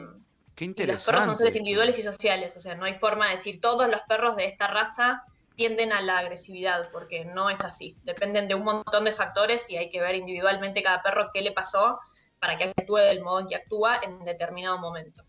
Qué 0.56 0.64
y 0.64 0.68
los 0.68 0.78
interesante. 0.78 1.06
perros 1.12 1.24
son 1.26 1.36
seres 1.36 1.54
individuales 1.56 1.98
y 1.98 2.02
sociales, 2.02 2.56
o 2.56 2.60
sea, 2.60 2.74
no 2.74 2.84
hay 2.86 2.94
forma 2.94 3.26
de 3.26 3.32
decir 3.32 3.60
todos 3.60 3.88
los 3.88 4.00
perros 4.08 4.34
de 4.36 4.46
esta 4.46 4.66
raza 4.66 5.22
tienden 5.56 5.92
a 5.92 6.00
la 6.00 6.18
agresividad, 6.18 6.90
porque 6.90 7.24
no 7.24 7.50
es 7.50 7.60
así. 7.64 7.96
Dependen 8.02 8.48
de 8.48 8.56
un 8.56 8.64
montón 8.64 9.04
de 9.04 9.12
factores 9.12 9.70
y 9.70 9.76
hay 9.76 9.90
que 9.90 10.00
ver 10.00 10.16
individualmente 10.16 10.82
cada 10.82 11.02
perro 11.02 11.30
qué 11.32 11.40
le 11.42 11.52
pasó 11.52 12.00
para 12.38 12.56
que 12.56 12.64
actúe 12.64 12.96
del 12.96 13.22
modo 13.22 13.40
en 13.40 13.46
que 13.48 13.56
actúa 13.56 14.00
en 14.02 14.24
determinado 14.24 14.78
momento. 14.78 15.22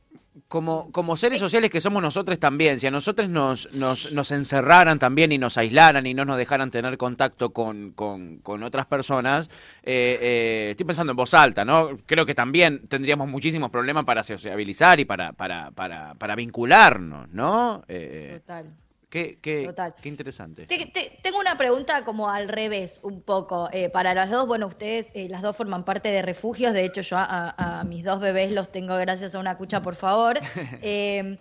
Como, 0.50 0.92
como 0.92 1.16
seres 1.16 1.40
sociales 1.40 1.72
que 1.72 1.80
somos 1.80 2.04
nosotros 2.04 2.38
también, 2.40 2.80
si 2.80 2.88
a 2.88 2.92
nosotros 2.92 3.30
nos, 3.30 3.74
nos, 3.76 4.12
nos 4.12 4.32
encerraran 4.32 5.00
también 5.00 5.32
y 5.32 5.38
nos 5.38 5.58
aislaran 5.58 6.06
y 6.06 6.14
no 6.14 6.26
nos 6.26 6.38
dejaran 6.38 6.72
tener 6.72 6.98
contacto 6.98 7.52
con, 7.52 7.94
con, 7.94 8.40
con 8.40 8.62
otras 8.62 8.86
personas, 8.86 9.50
eh, 9.82 10.20
eh, 10.22 10.68
estoy 10.72 10.86
pensando 10.86 11.12
en 11.12 11.18
voz 11.18 11.34
alta, 11.34 11.64
¿no? 11.64 11.92
Creo 12.06 12.26
que 12.26 12.36
también 12.36 12.86
tendríamos 12.88 13.30
muchísimos 13.30 13.72
problemas 13.72 14.04
para 14.04 14.24
sociabilizar 14.24 15.00
y 15.00 15.06
para, 15.06 15.32
para, 15.32 15.72
para, 15.72 16.16
para 16.16 16.36
vincularnos, 16.36 17.30
¿no? 17.30 17.84
Eh, 17.88 18.40
Total. 18.42 18.74
Qué 19.16 19.26
Qué, 19.26 19.40
qué, 19.42 19.66
Total. 19.68 19.96
qué 20.02 20.10
interesante. 20.10 20.66
Te- 20.68 20.88
te- 20.88 21.20
tengo 21.24 21.40
una 21.40 21.58
pregunta 21.58 22.04
como 22.04 22.30
al 22.30 22.50
revés, 22.50 23.00
un 23.02 23.22
poco. 23.22 23.70
eh, 23.72 23.90
para 23.90 24.14
las 24.14 24.30
dos, 24.30 24.46
bueno, 24.46 24.68
ustedes 24.68 25.10
eh, 25.14 25.30
las 25.30 25.42
dos 25.42 25.56
forman 25.56 25.86
parte 25.86 26.10
de 26.10 26.22
refugios. 26.22 26.74
De 26.74 26.84
hecho, 26.84 27.00
yo 27.02 27.16
a, 27.18 27.84
mis 27.88 28.04
dos 28.04 28.20
bebés 28.20 28.52
los 28.52 28.72
tengo 28.72 28.96
gracias 28.98 29.34
a 29.34 29.40
una 29.40 29.58
cucha, 29.58 29.82
por 29.82 29.96
favor. 29.96 30.38
Eh, 30.82 31.38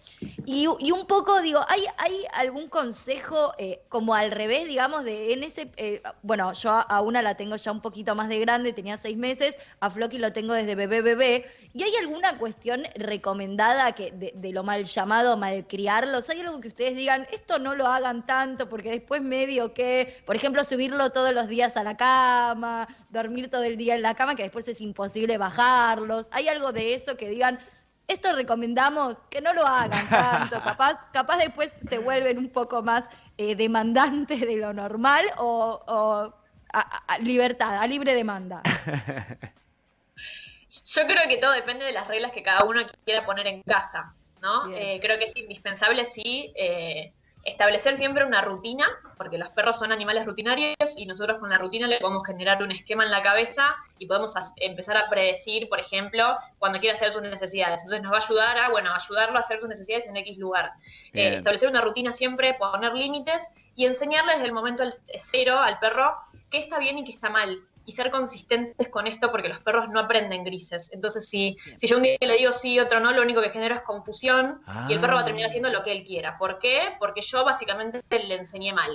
y, 0.47 0.67
y 0.79 0.91
un 0.93 1.07
poco, 1.07 1.41
digo, 1.43 1.61
¿hay, 1.69 1.85
hay 1.99 2.25
algún 2.33 2.69
consejo 2.69 3.53
eh, 3.59 3.81
como 3.89 4.15
al 4.15 4.31
revés, 4.31 4.67
digamos, 4.69 5.05
de 5.05 5.33
en 5.33 5.43
ese. 5.43 5.71
eh, 5.77 6.01
bueno, 6.23 6.53
yo 6.53 6.71
a, 6.71 6.81
a 6.83 7.01
una 7.01 7.23
la 7.23 7.37
tengo 7.37 7.57
ya 7.57 7.73
un 7.73 7.81
poquito 7.81 8.15
más 8.15 8.29
de 8.29 8.39
grande, 8.39 8.73
tenía 8.73 8.97
seis 8.99 9.17
meses. 9.17 9.57
A 9.81 9.91
Floki 9.91 10.19
lo 10.19 10.33
tengo 10.33 10.53
desde 10.55 10.75
bebé, 10.77 11.01
bebé. 11.03 11.45
¿Y 11.73 11.83
hay 11.83 11.97
alguna 11.97 12.39
cuestión 12.39 12.83
recomendada 12.95 13.93
que 13.93 14.13
de, 14.13 14.33
de 14.37 14.53
lo 14.53 14.63
mal 14.63 14.85
llamado 14.85 15.37
malcriarlos? 15.37 16.31
¿Hay 16.31 16.41
algo 16.41 16.61
que 16.61 16.69
ustedes 16.69 16.95
digan, 16.95 17.27
esto 17.33 17.59
no 17.59 17.64
lo 17.73 17.87
hagan 17.87 18.27
tanto 18.27 18.69
porque 18.69 18.91
después 18.91 19.23
medio 19.23 19.73
que, 19.73 20.23
por 20.27 20.35
ejemplo, 20.35 20.65
subirlo 20.65 21.11
todos 21.13 21.33
los 21.33 21.47
días 21.47 21.77
a 21.77 21.85
la 21.85 21.97
cama, 21.97 22.89
dormir 23.11 23.49
todo 23.49 23.63
el 23.63 23.77
día 23.77 23.95
en 23.95 24.03
la 24.03 24.15
cama, 24.17 24.35
que 24.35 24.43
después 24.43 24.67
es 24.67 24.81
imposible 24.81 25.39
bajarlos? 25.39 26.27
¿Hay 26.33 26.49
algo 26.49 26.73
de 26.73 26.95
eso 26.95 27.17
que 27.17 27.29
digan, 27.29 27.61
esto 28.09 28.33
recomendamos 28.33 29.17
que 29.31 29.41
no 29.41 29.55
lo 29.55 29.65
hagan 29.67 30.09
tanto? 30.11 30.61
Capaz, 30.65 30.99
capaz 31.13 31.39
después 31.39 31.71
se 31.89 31.99
vuelven 31.99 32.37
un 32.39 32.51
poco 32.51 32.83
más 32.83 33.05
eh, 33.39 33.55
demandantes 33.55 34.41
de 34.41 34.57
lo 34.57 34.73
normal 34.75 35.25
o, 35.39 35.81
o 35.87 36.35
a- 36.73 37.19
libertad, 37.21 37.79
a 37.79 37.87
libre 37.87 38.15
demanda. 38.15 38.61
Yo 40.87 41.07
creo 41.07 41.29
que 41.29 41.37
todo 41.39 41.53
depende 41.53 41.85
de 41.85 41.93
las 41.93 42.09
reglas 42.09 42.33
que 42.33 42.43
cada 42.43 42.65
uno 42.65 42.83
quiera 43.05 43.25
poner 43.25 43.47
en 43.47 43.63
casa, 43.63 44.13
¿no? 44.43 44.69
Eh, 44.75 44.99
creo 45.01 45.19
que 45.19 45.27
es 45.27 45.37
indispensable, 45.37 46.05
sí, 46.05 46.53
eh, 46.57 47.13
establecer 47.45 47.97
siempre 47.97 48.25
una 48.25 48.41
rutina, 48.41 48.87
porque 49.17 49.39
los 49.39 49.51
perros 49.51 49.79
son 49.79 49.93
animales 49.93 50.25
rutinarios 50.25 50.75
y 50.97 51.07
nosotros 51.07 51.39
con 51.39 51.51
la 51.51 51.59
rutina 51.59 51.87
le 51.87 52.01
podemos 52.01 52.27
generar 52.27 52.63
un 52.63 52.73
esquema 52.73 53.05
en 53.05 53.11
la 53.11 53.23
cabeza 53.23 53.75
y 53.99 54.07
podemos 54.07 54.35
empezar 54.57 54.97
a 54.97 55.09
predecir, 55.09 55.69
por 55.69 55.79
ejemplo, 55.81 56.37
cuando 56.59 56.81
quiere 56.81 56.97
hacer 56.97 57.13
sus 57.13 57.23
necesidades. 57.23 57.83
Entonces 57.83 58.03
nos 58.03 58.13
va 58.13 58.19
a 58.19 58.25
ayudar 58.25 58.59
a, 58.59 58.69
bueno, 58.71 58.93
ayudarlo 58.95 59.37
a 59.37 59.41
hacer 59.41 59.61
sus 59.61 59.69
necesidades 59.69 60.07
en 60.07 60.17
X 60.17 60.39
lugar. 60.39 60.73
Eh, 61.13 61.35
establecer 61.35 61.69
una 61.69 61.81
rutina 61.81 62.13
siempre, 62.13 62.55
poner 62.55 62.95
límites 62.95 63.47
y 63.77 63.87
enseñarle 63.87 64.33
desde 64.33 64.47
el 64.47 64.53
momento 64.53 64.85
cero 65.21 65.59
al 65.59 65.79
perro 65.79 66.15
qué 66.51 66.59
está 66.59 66.79
bien 66.79 66.99
y 66.99 67.05
qué 67.05 67.13
está 67.13 67.31
mal. 67.31 67.61
Y 67.87 67.93
ser 67.93 68.11
consistentes 68.11 68.89
con 68.89 69.07
esto 69.07 69.31
porque 69.31 69.49
los 69.49 69.59
perros 69.61 69.89
no 69.91 70.01
aprenden 70.01 70.43
grises. 70.45 70.91
Entonces, 70.93 71.29
si, 71.29 71.57
si 71.77 71.87
yo 71.87 71.97
un 71.99 72.03
día 72.05 72.17
le 72.21 72.37
digo 72.39 72.53
sí, 72.53 72.81
otro 72.81 72.99
no, 73.01 73.13
lo 73.13 73.21
único 73.23 73.43
que 73.43 73.51
genera 73.51 73.77
es 73.77 73.83
confusión 73.83 74.63
y 74.89 74.95
el 74.95 75.01
perro 75.01 75.17
va 75.17 75.21
a 75.21 75.25
terminar 75.25 75.49
Ah. 75.49 75.51
haciendo 75.51 75.69
lo 75.69 75.83
que 75.83 75.93
él 75.93 76.05
quiera. 76.05 76.39
¿Por 76.39 76.59
qué? 76.59 76.95
Porque 76.99 77.21
yo 77.21 77.45
básicamente 77.45 78.03
le 78.11 78.35
enseñé 78.37 78.73
mal. 78.73 78.91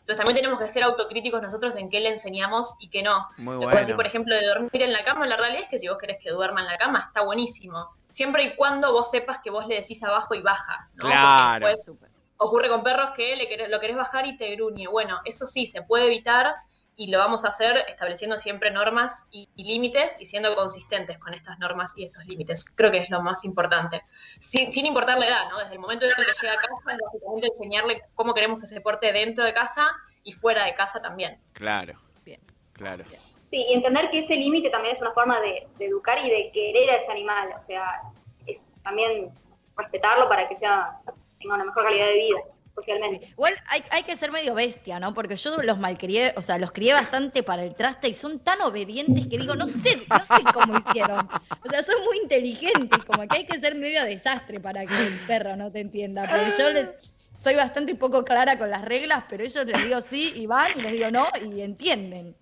Entonces 0.00 0.16
también 0.24 0.36
tenemos 0.36 0.58
que 0.58 0.70
ser 0.70 0.84
autocríticos 0.84 1.42
nosotros 1.42 1.74
en 1.76 1.90
qué 1.90 2.00
le 2.00 2.08
enseñamos 2.10 2.74
y 2.78 2.88
qué 2.88 3.02
no. 3.02 3.28
Muy 3.38 3.54
Te 3.54 3.56
puedo 3.56 3.58
bueno. 3.66 3.80
decir, 3.80 3.96
por 3.96 4.06
ejemplo, 4.06 4.34
de 4.34 4.46
dormir 4.46 4.82
en 4.82 4.92
la 4.92 5.04
cama, 5.04 5.26
la 5.26 5.36
realidad 5.36 5.64
es 5.64 5.68
que 5.68 5.78
si 5.78 5.88
vos 5.88 5.98
querés 5.98 6.18
que 6.22 6.30
duerma 6.30 6.60
en 6.60 6.66
la 6.68 6.78
cama, 6.78 7.00
está 7.06 7.22
buenísimo. 7.22 7.90
Siempre 8.10 8.44
y 8.44 8.56
cuando 8.56 8.92
vos 8.92 9.10
sepas 9.10 9.40
que 9.44 9.50
vos 9.50 9.66
le 9.66 9.74
decís 9.80 10.02
abajo 10.02 10.34
y 10.34 10.40
baja, 10.40 10.88
¿no? 10.94 11.02
Porque 11.02 11.12
Claro. 11.14 11.66
después 11.66 11.96
ocurre 12.38 12.68
con 12.68 12.82
perros 12.84 13.10
que 13.16 13.36
le 13.36 13.48
querés- 13.50 13.68
lo 13.68 13.80
querés 13.80 13.96
bajar 13.96 14.26
y 14.26 14.36
te 14.36 14.54
gruñe. 14.54 14.86
Bueno, 14.86 15.18
eso 15.24 15.46
sí, 15.46 15.66
se 15.66 15.82
puede 15.82 16.06
evitar 16.06 16.54
y 16.98 17.06
lo 17.06 17.18
vamos 17.18 17.44
a 17.44 17.48
hacer 17.48 17.84
estableciendo 17.88 18.38
siempre 18.38 18.72
normas 18.72 19.24
y, 19.30 19.48
y 19.54 19.64
límites 19.64 20.16
y 20.18 20.26
siendo 20.26 20.54
consistentes 20.56 21.16
con 21.18 21.32
estas 21.32 21.56
normas 21.60 21.92
y 21.96 22.02
estos 22.02 22.26
límites. 22.26 22.64
Creo 22.74 22.90
que 22.90 22.98
es 22.98 23.08
lo 23.08 23.22
más 23.22 23.44
importante. 23.44 24.02
Sin, 24.40 24.72
sin 24.72 24.84
importar 24.84 25.16
la 25.16 25.28
edad, 25.28 25.48
¿no? 25.48 25.58
Desde 25.60 25.74
el 25.74 25.78
momento 25.78 26.06
en 26.06 26.10
que 26.10 26.22
llega 26.22 26.54
a 26.54 26.56
casa 26.56 26.92
es 26.92 26.98
básicamente 27.00 27.46
enseñarle 27.46 28.02
cómo 28.16 28.34
queremos 28.34 28.58
que 28.58 28.66
se 28.66 28.80
porte 28.80 29.12
dentro 29.12 29.44
de 29.44 29.54
casa 29.54 29.86
y 30.24 30.32
fuera 30.32 30.64
de 30.64 30.74
casa 30.74 31.00
también. 31.00 31.40
Claro. 31.52 32.00
Bien. 32.24 32.40
Claro. 32.72 33.04
Sí, 33.04 33.64
y 33.68 33.74
entender 33.74 34.10
que 34.10 34.18
ese 34.18 34.34
límite 34.34 34.68
también 34.68 34.96
es 34.96 35.00
una 35.00 35.12
forma 35.12 35.40
de, 35.40 35.68
de 35.78 35.86
educar 35.86 36.18
y 36.18 36.28
de 36.28 36.50
querer 36.50 36.90
a 36.90 36.96
ese 36.96 37.12
animal. 37.12 37.54
O 37.56 37.60
sea, 37.60 38.02
es 38.44 38.64
también 38.82 39.30
respetarlo 39.76 40.28
para 40.28 40.48
que 40.48 40.56
sea, 40.56 40.98
tenga 41.38 41.54
una 41.54 41.64
mejor 41.64 41.84
calidad 41.84 42.06
de 42.06 42.14
vida 42.14 42.38
socialmente. 42.78 43.26
Igual 43.28 43.54
hay, 43.66 43.82
hay 43.90 44.02
que 44.02 44.16
ser 44.16 44.30
medio 44.32 44.54
bestia, 44.54 44.98
¿no? 45.00 45.14
Porque 45.14 45.36
yo 45.36 45.56
los 45.62 45.78
malcrié, 45.78 46.32
o 46.36 46.42
sea, 46.42 46.58
los 46.58 46.72
crié 46.72 46.92
bastante 46.94 47.42
para 47.42 47.62
el 47.64 47.74
traste 47.74 48.08
y 48.08 48.14
son 48.14 48.38
tan 48.40 48.60
obedientes 48.62 49.26
que 49.26 49.38
digo, 49.38 49.54
no 49.54 49.66
sé, 49.66 50.06
no 50.10 50.24
sé 50.24 50.50
cómo 50.50 50.74
hicieron. 50.74 51.28
O 51.64 51.68
sea, 51.68 51.82
son 51.82 51.96
muy 52.04 52.18
inteligentes, 52.22 53.04
como 53.04 53.28
que 53.28 53.36
hay 53.36 53.46
que 53.46 53.58
ser 53.58 53.74
medio 53.74 54.04
desastre 54.04 54.60
para 54.60 54.86
que 54.86 54.94
el 54.94 55.18
perro 55.26 55.56
no 55.56 55.70
te 55.72 55.80
entienda. 55.80 56.26
Porque 56.28 56.50
yo 56.58 56.70
le- 56.70 56.94
soy 57.42 57.54
bastante 57.54 57.94
poco 57.94 58.24
clara 58.24 58.58
con 58.58 58.70
las 58.70 58.84
reglas, 58.84 59.24
pero 59.28 59.44
ellos 59.44 59.64
les 59.66 59.82
digo 59.82 60.00
sí 60.02 60.32
y 60.36 60.46
van 60.46 60.68
y 60.76 60.80
les 60.82 60.92
digo 60.92 61.10
no 61.10 61.26
y 61.44 61.60
entienden. 61.60 62.34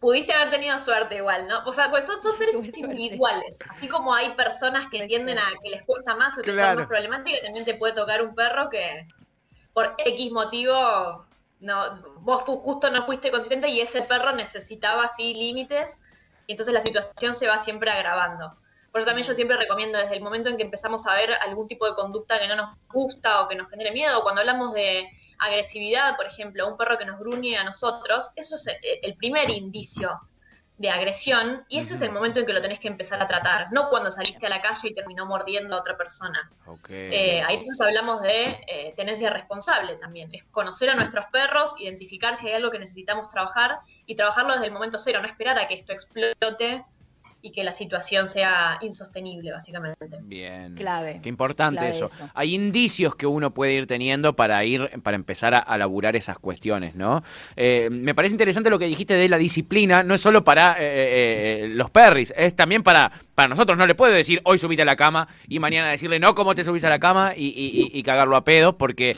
Pudiste 0.00 0.34
haber 0.34 0.50
tenido 0.50 0.78
suerte 0.78 1.16
igual, 1.16 1.48
¿no? 1.48 1.64
O 1.64 1.72
sea, 1.72 1.88
pues 1.90 2.04
son, 2.04 2.20
son 2.20 2.36
seres 2.36 2.54
Tuve 2.56 2.64
suerte. 2.70 2.80
individuales. 2.80 3.56
Así 3.70 3.88
como 3.88 4.14
hay 4.14 4.30
personas 4.34 4.86
que 4.88 5.06
tienden 5.06 5.38
a 5.38 5.44
que 5.62 5.70
les 5.70 5.82
cuesta 5.84 6.14
más 6.14 6.36
o 6.36 6.42
que 6.42 6.52
Claro. 6.52 6.72
son 6.72 6.78
más 6.80 6.88
problemáticas, 6.88 7.40
también 7.40 7.64
te 7.64 7.74
puede 7.74 7.94
tocar 7.94 8.20
un 8.22 8.34
perro 8.34 8.68
que 8.68 9.06
por 9.74 9.94
X 9.98 10.32
motivo 10.32 11.26
no, 11.60 11.94
vos 12.20 12.42
justo 12.42 12.90
no 12.90 13.02
fuiste 13.04 13.30
consistente 13.30 13.68
y 13.68 13.80
ese 13.80 14.02
perro 14.02 14.32
necesitaba 14.32 15.04
así 15.04 15.34
límites 15.34 16.00
y 16.46 16.52
entonces 16.52 16.72
la 16.72 16.82
situación 16.82 17.34
se 17.34 17.46
va 17.46 17.58
siempre 17.58 17.90
agravando. 17.90 18.56
Por 18.92 19.00
eso 19.00 19.06
también 19.06 19.26
yo 19.26 19.34
siempre 19.34 19.56
recomiendo 19.56 19.98
desde 19.98 20.16
el 20.16 20.22
momento 20.22 20.48
en 20.48 20.56
que 20.56 20.62
empezamos 20.62 21.06
a 21.06 21.14
ver 21.14 21.32
algún 21.42 21.66
tipo 21.66 21.86
de 21.86 21.94
conducta 21.94 22.38
que 22.38 22.46
no 22.46 22.56
nos 22.56 22.76
gusta 22.92 23.42
o 23.42 23.48
que 23.48 23.56
nos 23.56 23.68
genere 23.68 23.90
miedo, 23.92 24.22
cuando 24.22 24.40
hablamos 24.40 24.72
de 24.72 25.08
agresividad, 25.38 26.16
por 26.16 26.26
ejemplo, 26.26 26.68
un 26.68 26.76
perro 26.76 26.96
que 26.96 27.04
nos 27.04 27.18
gruñe 27.18 27.56
a 27.56 27.64
nosotros, 27.64 28.30
eso 28.36 28.54
es 28.54 28.66
el 29.02 29.16
primer 29.16 29.50
indicio 29.50 30.20
de 30.76 30.90
agresión 30.90 31.64
y 31.68 31.78
ese 31.78 31.94
es 31.94 32.00
el 32.00 32.10
momento 32.10 32.40
en 32.40 32.46
que 32.46 32.52
lo 32.52 32.60
tenés 32.60 32.80
que 32.80 32.88
empezar 32.88 33.22
a 33.22 33.26
tratar, 33.26 33.68
no 33.72 33.88
cuando 33.88 34.10
saliste 34.10 34.46
a 34.46 34.48
la 34.48 34.60
calle 34.60 34.88
y 34.88 34.92
terminó 34.92 35.24
mordiendo 35.24 35.76
a 35.76 35.78
otra 35.78 35.96
persona. 35.96 36.50
Eh, 36.88 37.42
ahí 37.46 37.56
entonces 37.56 37.80
hablamos 37.80 38.22
de 38.22 38.60
eh, 38.66 38.92
tenencia 38.96 39.30
responsable 39.30 39.94
también, 39.96 40.34
es 40.34 40.42
conocer 40.44 40.90
a 40.90 40.94
nuestros 40.94 41.26
perros, 41.26 41.74
identificar 41.78 42.36
si 42.36 42.48
hay 42.48 42.54
algo 42.54 42.70
que 42.70 42.80
necesitamos 42.80 43.28
trabajar 43.28 43.78
y 44.06 44.16
trabajarlo 44.16 44.54
desde 44.54 44.66
el 44.66 44.72
momento 44.72 44.98
cero, 44.98 45.20
no 45.20 45.28
esperar 45.28 45.58
a 45.58 45.68
que 45.68 45.74
esto 45.74 45.92
explote 45.92 46.84
y 47.46 47.52
que 47.52 47.62
la 47.62 47.72
situación 47.74 48.26
sea 48.26 48.78
insostenible, 48.80 49.52
básicamente. 49.52 49.98
Bien. 50.22 50.74
Clave. 50.74 51.20
Qué 51.22 51.28
importante 51.28 51.76
Clave 51.76 51.90
eso. 51.92 52.06
eso. 52.06 52.30
Hay 52.32 52.54
indicios 52.54 53.14
que 53.16 53.26
uno 53.26 53.52
puede 53.52 53.74
ir 53.74 53.86
teniendo 53.86 54.34
para 54.34 54.64
ir, 54.64 54.88
para 55.02 55.14
empezar 55.14 55.52
a, 55.54 55.58
a 55.58 55.76
laburar 55.76 56.16
esas 56.16 56.38
cuestiones, 56.38 56.94
¿no? 56.94 57.22
Eh, 57.54 57.90
me 57.92 58.14
parece 58.14 58.32
interesante 58.32 58.70
lo 58.70 58.78
que 58.78 58.86
dijiste 58.86 59.12
de 59.12 59.28
la 59.28 59.36
disciplina, 59.36 60.02
no 60.02 60.14
es 60.14 60.22
solo 60.22 60.42
para 60.42 60.72
eh, 60.78 61.64
eh, 61.64 61.68
los 61.68 61.90
perris, 61.90 62.32
es 62.34 62.56
también 62.56 62.82
para, 62.82 63.12
para 63.34 63.48
nosotros. 63.48 63.76
No 63.76 63.86
le 63.86 63.94
puedo 63.94 64.14
decir 64.14 64.40
hoy 64.44 64.58
subite 64.58 64.80
a 64.80 64.86
la 64.86 64.96
cama 64.96 65.28
y 65.46 65.58
mañana 65.58 65.90
decirle 65.90 66.18
no, 66.18 66.34
cómo 66.34 66.54
te 66.54 66.64
subís 66.64 66.84
a 66.84 66.88
la 66.88 66.98
cama 66.98 67.34
y, 67.36 67.44
y- 67.48 67.90
y- 67.92 67.98
y 67.98 68.02
cagarlo 68.02 68.36
a 68.36 68.44
pedo, 68.44 68.78
porque 68.78 69.14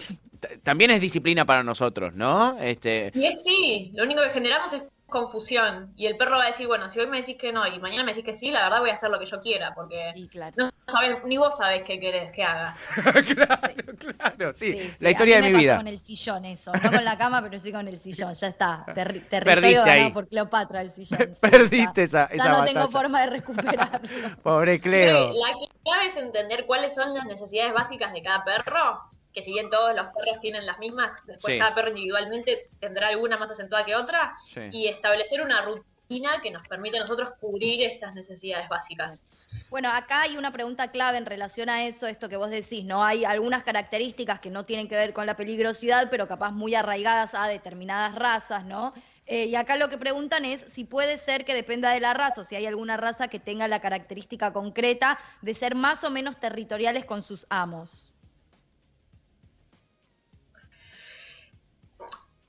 también 0.64 0.90
es 0.90 1.00
disciplina 1.00 1.46
para 1.46 1.62
nosotros, 1.62 2.12
¿no? 2.14 2.58
Este, 2.60 3.12
Y 3.14 3.24
es 3.26 3.42
sí, 3.44 3.92
lo 3.94 4.02
único 4.02 4.20
que 4.22 4.30
generamos 4.30 4.72
es 4.72 4.82
confusión 5.06 5.92
y 5.96 6.06
el 6.06 6.16
perro 6.16 6.36
va 6.36 6.44
a 6.44 6.46
decir, 6.46 6.66
bueno, 6.66 6.88
si 6.88 6.98
hoy 7.00 7.06
me 7.06 7.18
decís 7.18 7.36
que 7.36 7.52
no 7.52 7.66
y 7.66 7.78
mañana 7.80 8.02
me 8.04 8.10
decís 8.12 8.24
que 8.24 8.34
sí, 8.34 8.50
la 8.50 8.62
verdad 8.64 8.80
voy 8.80 8.90
a 8.90 8.94
hacer 8.94 9.08
lo 9.10 9.18
que 9.18 9.26
yo 9.26 9.40
quiera, 9.40 9.72
porque 9.74 10.12
claro. 10.30 10.54
no 10.56 10.70
sabes, 10.88 11.18
ni 11.24 11.36
vos 11.36 11.56
sabés 11.56 11.82
qué 11.84 11.98
querés 12.00 12.32
que 12.32 12.42
haga. 12.44 12.76
claro, 13.34 13.72
claro, 13.98 14.52
sí, 14.52 14.72
Sí, 14.72 14.78
sí, 14.78 14.96
la 15.00 15.08
a 15.08 15.12
historia 15.12 15.36
mí 15.38 15.42
de 15.46 15.48
me 15.52 15.56
mi 15.56 15.62
vida. 15.62 15.76
con 15.76 15.86
el 15.86 15.98
sillón 15.98 16.44
eso, 16.44 16.72
no 16.72 16.90
con 16.90 17.04
la 17.04 17.16
cama, 17.16 17.40
pero 17.42 17.60
sí 17.60 17.70
con 17.72 17.86
el 17.88 18.00
sillón, 18.00 18.34
ya 18.34 18.48
está. 18.48 18.84
Terri- 18.88 18.94
Perdiste 19.28 19.28
territorio 19.30 19.84
ganado 19.84 20.06
ahí. 20.06 20.12
por 20.12 20.28
Cleopatra 20.28 20.80
el 20.82 20.90
sillón. 20.90 21.18
sí, 21.34 21.40
Perdiste 21.40 22.02
esa, 22.02 22.28
Ya 22.28 22.34
esa 22.34 22.48
no 22.48 22.54
batalla. 22.58 22.72
tengo 22.72 22.88
forma 22.90 23.20
de 23.20 23.26
recuperarlo. 23.30 24.08
Pobre 24.42 24.80
Cleo. 24.80 25.28
La 25.30 25.52
clave 25.84 26.06
es 26.06 26.16
entender 26.16 26.66
cuáles 26.66 26.94
son 26.94 27.14
las 27.14 27.24
necesidades 27.26 27.72
básicas 27.72 28.12
de 28.12 28.22
cada 28.22 28.44
perro, 28.44 29.00
que 29.36 29.42
si 29.42 29.52
bien 29.52 29.68
todos 29.68 29.94
los 29.94 30.06
perros 30.14 30.40
tienen 30.40 30.64
las 30.64 30.78
mismas, 30.78 31.24
después 31.26 31.52
Sí. 31.52 31.58
cada 31.58 31.74
perro 31.74 31.90
individualmente 31.90 32.62
tendrá 32.80 33.08
alguna 33.08 33.36
más 33.36 33.50
acentuada 33.50 33.84
que 33.84 33.94
otra, 33.94 34.34
Sí. 34.48 34.60
y 34.72 34.88
establecer 34.88 35.42
una 35.42 35.60
rutina 35.60 36.40
que 36.42 36.50
nos 36.50 36.66
permite 36.66 36.96
a 36.96 37.02
nosotros 37.02 37.32
cubrir 37.38 37.82
estas 37.86 38.14
necesidades 38.14 38.66
básicas. 38.70 39.26
Bueno, 39.68 39.90
acá 39.92 40.22
hay 40.22 40.38
una 40.38 40.52
pregunta 40.52 40.90
clave 40.90 41.18
en 41.18 41.26
relación 41.26 41.68
a 41.68 41.84
eso, 41.84 42.06
esto 42.06 42.30
que 42.30 42.38
vos 42.38 42.48
decís, 42.48 42.84
¿no? 42.86 43.04
Hay 43.04 43.26
algunas 43.26 43.62
características 43.62 44.40
que 44.40 44.48
no 44.48 44.64
tienen 44.64 44.88
que 44.88 44.94
ver 44.94 45.12
con 45.12 45.26
la 45.26 45.36
peligrosidad, 45.36 46.08
pero 46.10 46.26
capaz 46.26 46.52
muy 46.52 46.74
arraigadas 46.74 47.34
a 47.34 47.46
determinadas 47.46 48.14
razas, 48.14 48.64
¿no? 48.64 48.94
Eh, 49.26 49.46
y 49.46 49.54
acá 49.56 49.76
lo 49.76 49.90
que 49.90 49.98
preguntan 49.98 50.46
es 50.46 50.62
si 50.62 50.84
puede 50.84 51.18
ser 51.18 51.44
que 51.44 51.52
dependa 51.52 51.90
de 51.90 52.00
la 52.00 52.14
raza, 52.14 52.40
o 52.40 52.44
si 52.44 52.56
hay 52.56 52.64
alguna 52.64 52.96
raza 52.96 53.28
que 53.28 53.38
tenga 53.38 53.68
la 53.68 53.80
característica 53.80 54.54
concreta 54.54 55.18
de 55.42 55.52
ser 55.52 55.74
más 55.74 56.04
o 56.04 56.10
menos 56.10 56.40
territoriales 56.40 57.04
con 57.04 57.22
sus 57.22 57.46
amos. 57.50 58.14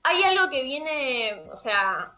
Hay 0.08 0.24
algo 0.24 0.50
que 0.50 0.64
viene, 0.64 1.44
o 1.52 1.56
sea, 1.58 2.14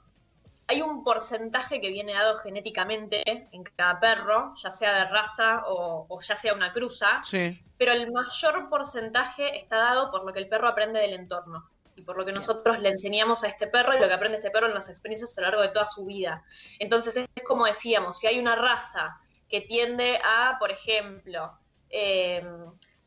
hay 0.68 0.82
un 0.82 1.04
porcentaje 1.04 1.82
que 1.82 1.90
viene 1.90 2.14
dado 2.14 2.38
genéticamente 2.38 3.24
en 3.52 3.64
cada 3.64 4.00
perro, 4.00 4.54
ya 4.62 4.70
sea 4.70 4.94
de 4.94 5.06
raza 5.06 5.64
o, 5.66 6.06
o 6.08 6.20
ya 6.22 6.36
sea 6.36 6.54
una 6.54 6.72
cruza, 6.72 7.22
Sí. 7.24 7.60
pero 7.78 7.92
el 7.92 8.12
mayor 8.12 8.70
porcentaje 8.70 9.58
está 9.58 9.78
dado 9.78 10.12
por 10.12 10.24
lo 10.26 10.32
que 10.34 10.40
el 10.40 10.48
perro 10.48 10.68
aprende 10.68 11.00
del 11.00 11.14
entorno 11.14 11.68
y 11.96 12.04
por 12.04 12.16
lo 12.18 12.24
que 12.26 12.32
nosotros 12.32 12.78
le 12.80 12.90
enseñamos 12.90 13.44
a 13.44 13.48
este 13.48 13.66
perro 13.68 13.96
y 13.96 14.00
lo 14.00 14.08
que 14.08 14.14
aprende 14.14 14.38
este 14.38 14.52
perro 14.52 14.68
en 14.68 14.76
las 14.76 14.90
experiencias 14.90 15.36
a 15.38 15.42
lo 15.42 15.48
largo 15.48 15.62
de 15.64 15.70
toda 15.70 15.88
su 15.88 16.06
vida. 16.06 16.44
Entonces 16.78 17.18
es 17.18 17.44
como 17.44 17.66
decíamos, 17.66 18.20
si 18.20 18.28
hay 18.28 18.38
una 18.40 18.56
raza 18.56 19.18
que 19.50 19.62
tiende 19.62 20.22
a, 20.24 20.58
por 20.60 20.70
ejemplo, 20.72 21.58
eh, 21.90 22.46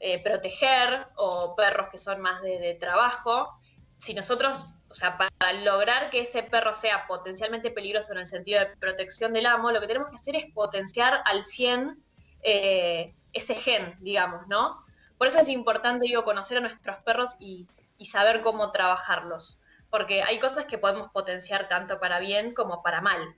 eh, 0.00 0.18
proteger 0.24 1.06
o 1.14 1.54
perros 1.54 1.88
que 1.92 1.98
son 1.98 2.20
más 2.20 2.42
de, 2.42 2.58
de 2.58 2.74
trabajo, 2.74 3.56
si 4.02 4.14
nosotros, 4.14 4.74
o 4.88 4.94
sea, 4.94 5.16
para 5.16 5.52
lograr 5.62 6.10
que 6.10 6.22
ese 6.22 6.42
perro 6.42 6.74
sea 6.74 7.06
potencialmente 7.06 7.70
peligroso 7.70 8.10
en 8.12 8.18
el 8.18 8.26
sentido 8.26 8.58
de 8.58 8.66
protección 8.76 9.32
del 9.32 9.46
amo, 9.46 9.70
lo 9.70 9.80
que 9.80 9.86
tenemos 9.86 10.10
que 10.10 10.16
hacer 10.16 10.34
es 10.34 10.52
potenciar 10.52 11.22
al 11.24 11.44
100 11.44 12.02
eh, 12.42 13.14
ese 13.32 13.54
gen, 13.54 13.94
digamos, 14.00 14.48
¿no? 14.48 14.84
Por 15.18 15.28
eso 15.28 15.38
es 15.38 15.46
importante, 15.46 16.04
digo, 16.04 16.24
conocer 16.24 16.58
a 16.58 16.62
nuestros 16.62 16.96
perros 17.04 17.36
y, 17.38 17.68
y 17.96 18.06
saber 18.06 18.40
cómo 18.40 18.72
trabajarlos, 18.72 19.60
porque 19.88 20.20
hay 20.20 20.40
cosas 20.40 20.64
que 20.64 20.78
podemos 20.78 21.12
potenciar 21.12 21.68
tanto 21.68 22.00
para 22.00 22.18
bien 22.18 22.54
como 22.54 22.82
para 22.82 23.00
mal. 23.00 23.36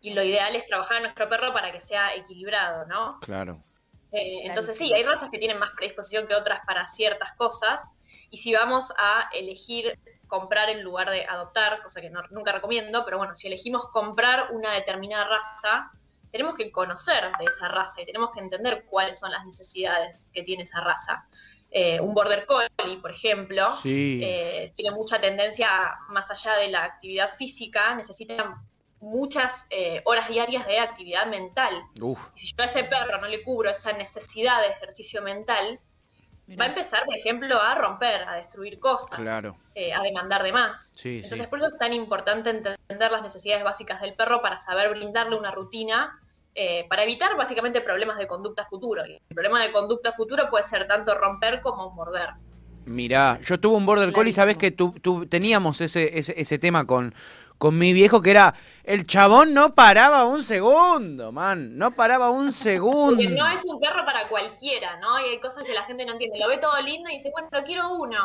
Y 0.00 0.14
lo 0.14 0.22
ideal 0.22 0.54
es 0.54 0.66
trabajar 0.66 0.98
a 0.98 1.00
nuestro 1.00 1.28
perro 1.28 1.52
para 1.52 1.72
que 1.72 1.80
sea 1.80 2.14
equilibrado, 2.14 2.86
¿no? 2.86 3.18
Claro. 3.22 3.60
Eh, 4.12 4.42
entonces 4.44 4.78
sí, 4.78 4.94
hay 4.94 5.02
razas 5.02 5.30
que 5.30 5.38
tienen 5.38 5.58
más 5.58 5.70
predisposición 5.70 6.28
que 6.28 6.36
otras 6.36 6.60
para 6.64 6.86
ciertas 6.86 7.32
cosas. 7.32 7.90
Y 8.30 8.38
si 8.38 8.52
vamos 8.52 8.92
a 8.98 9.28
elegir 9.32 9.98
comprar 10.26 10.68
en 10.70 10.82
lugar 10.82 11.10
de 11.10 11.24
adoptar, 11.24 11.82
cosa 11.82 12.00
que 12.00 12.10
no- 12.10 12.22
nunca 12.30 12.52
recomiendo, 12.52 13.04
pero 13.04 13.18
bueno, 13.18 13.34
si 13.34 13.46
elegimos 13.46 13.86
comprar 13.90 14.52
una 14.52 14.72
determinada 14.72 15.24
raza, 15.28 15.90
tenemos 16.32 16.56
que 16.56 16.70
conocer 16.72 17.30
de 17.38 17.44
esa 17.44 17.68
raza 17.68 18.02
y 18.02 18.06
tenemos 18.06 18.30
que 18.32 18.40
entender 18.40 18.84
cuáles 18.90 19.18
son 19.18 19.30
las 19.30 19.46
necesidades 19.46 20.26
que 20.34 20.42
tiene 20.42 20.64
esa 20.64 20.80
raza. 20.80 21.24
Eh, 21.70 22.00
un 22.00 22.12
border 22.14 22.44
collie, 22.46 22.98
por 23.00 23.10
ejemplo, 23.12 23.70
Sí. 23.76 24.20
eh, 24.22 24.72
tiene 24.76 24.90
mucha 24.94 25.20
tendencia, 25.20 25.94
más 26.08 26.30
allá 26.30 26.56
de 26.56 26.68
la 26.68 26.84
actividad 26.84 27.30
física, 27.36 27.94
necesita 27.94 28.60
muchas 29.00 29.66
eh, 29.70 30.00
horas 30.04 30.28
diarias 30.28 30.66
de 30.66 30.78
actividad 30.80 31.26
mental. 31.26 31.80
Uf. 32.00 32.30
Y 32.34 32.40
si 32.40 32.46
yo 32.48 32.62
a 32.62 32.66
ese 32.66 32.84
perro 32.84 33.18
no 33.20 33.28
le 33.28 33.42
cubro 33.44 33.70
esa 33.70 33.92
necesidad 33.92 34.60
de 34.62 34.68
ejercicio 34.68 35.22
mental, 35.22 35.78
Mirá. 36.46 36.60
va 36.60 36.64
a 36.64 36.68
empezar, 36.68 37.04
por 37.04 37.16
ejemplo, 37.16 37.60
a 37.60 37.74
romper, 37.74 38.22
a 38.28 38.34
destruir 38.36 38.78
cosas, 38.78 39.18
Claro. 39.18 39.56
eh, 39.74 39.92
a 39.92 40.00
demandar 40.02 40.42
de 40.42 40.52
más. 40.52 40.92
Sí, 40.94 41.16
Entonces, 41.16 41.40
sí. 41.40 41.46
por 41.48 41.58
eso 41.58 41.68
es 41.68 41.76
tan 41.78 41.92
importante 41.92 42.50
entender 42.50 43.10
las 43.10 43.22
necesidades 43.22 43.64
básicas 43.64 44.00
del 44.00 44.14
perro 44.14 44.40
para 44.42 44.58
saber 44.58 44.90
brindarle 44.90 45.36
una 45.36 45.50
rutina 45.50 46.20
eh, 46.54 46.86
para 46.88 47.02
evitar 47.02 47.36
básicamente 47.36 47.80
problemas 47.82 48.16
de 48.16 48.26
conducta 48.26 48.64
futuro. 48.64 49.04
Y 49.06 49.12
el 49.14 49.34
problema 49.34 49.60
de 49.62 49.72
conducta 49.72 50.12
futuro 50.12 50.48
puede 50.48 50.64
ser 50.64 50.86
tanto 50.86 51.14
romper 51.14 51.60
como 51.60 51.90
morder. 51.90 52.30
Mirá, 52.86 53.40
yo 53.44 53.58
tuve 53.58 53.76
un 53.76 53.84
border 53.84 54.12
collie, 54.12 54.32
sabes 54.32 54.56
que 54.56 54.70
tu, 54.70 54.92
tu- 54.92 55.26
teníamos 55.26 55.80
ese, 55.80 56.16
ese, 56.18 56.32
ese 56.40 56.58
tema 56.60 56.86
con, 56.86 57.12
con 57.58 57.78
mi 57.78 57.92
viejo 57.92 58.22
que 58.22 58.30
era 58.30 58.54
el 58.84 59.04
chabón 59.04 59.52
no 59.52 59.74
paraba 59.74 60.24
un 60.24 60.44
segundo, 60.44 61.32
man, 61.32 61.76
no 61.76 61.90
paraba 61.90 62.30
un 62.30 62.52
segundo. 62.52 63.16
Porque 63.16 63.28
no 63.28 63.48
es 63.48 63.64
un 63.64 63.80
perro 63.80 64.04
para 64.04 64.28
cualquiera, 64.28 64.96
¿no? 65.00 65.18
Y 65.20 65.30
hay 65.30 65.40
cosas 65.40 65.64
que 65.64 65.74
la 65.74 65.82
gente 65.82 66.04
no 66.06 66.12
entiende. 66.12 66.38
Lo 66.38 66.48
ve 66.48 66.58
todo 66.58 66.80
lindo 66.80 67.10
y 67.10 67.14
dice, 67.14 67.30
bueno, 67.32 67.48
pero 67.50 67.64
quiero 67.64 67.94
uno. 67.94 68.16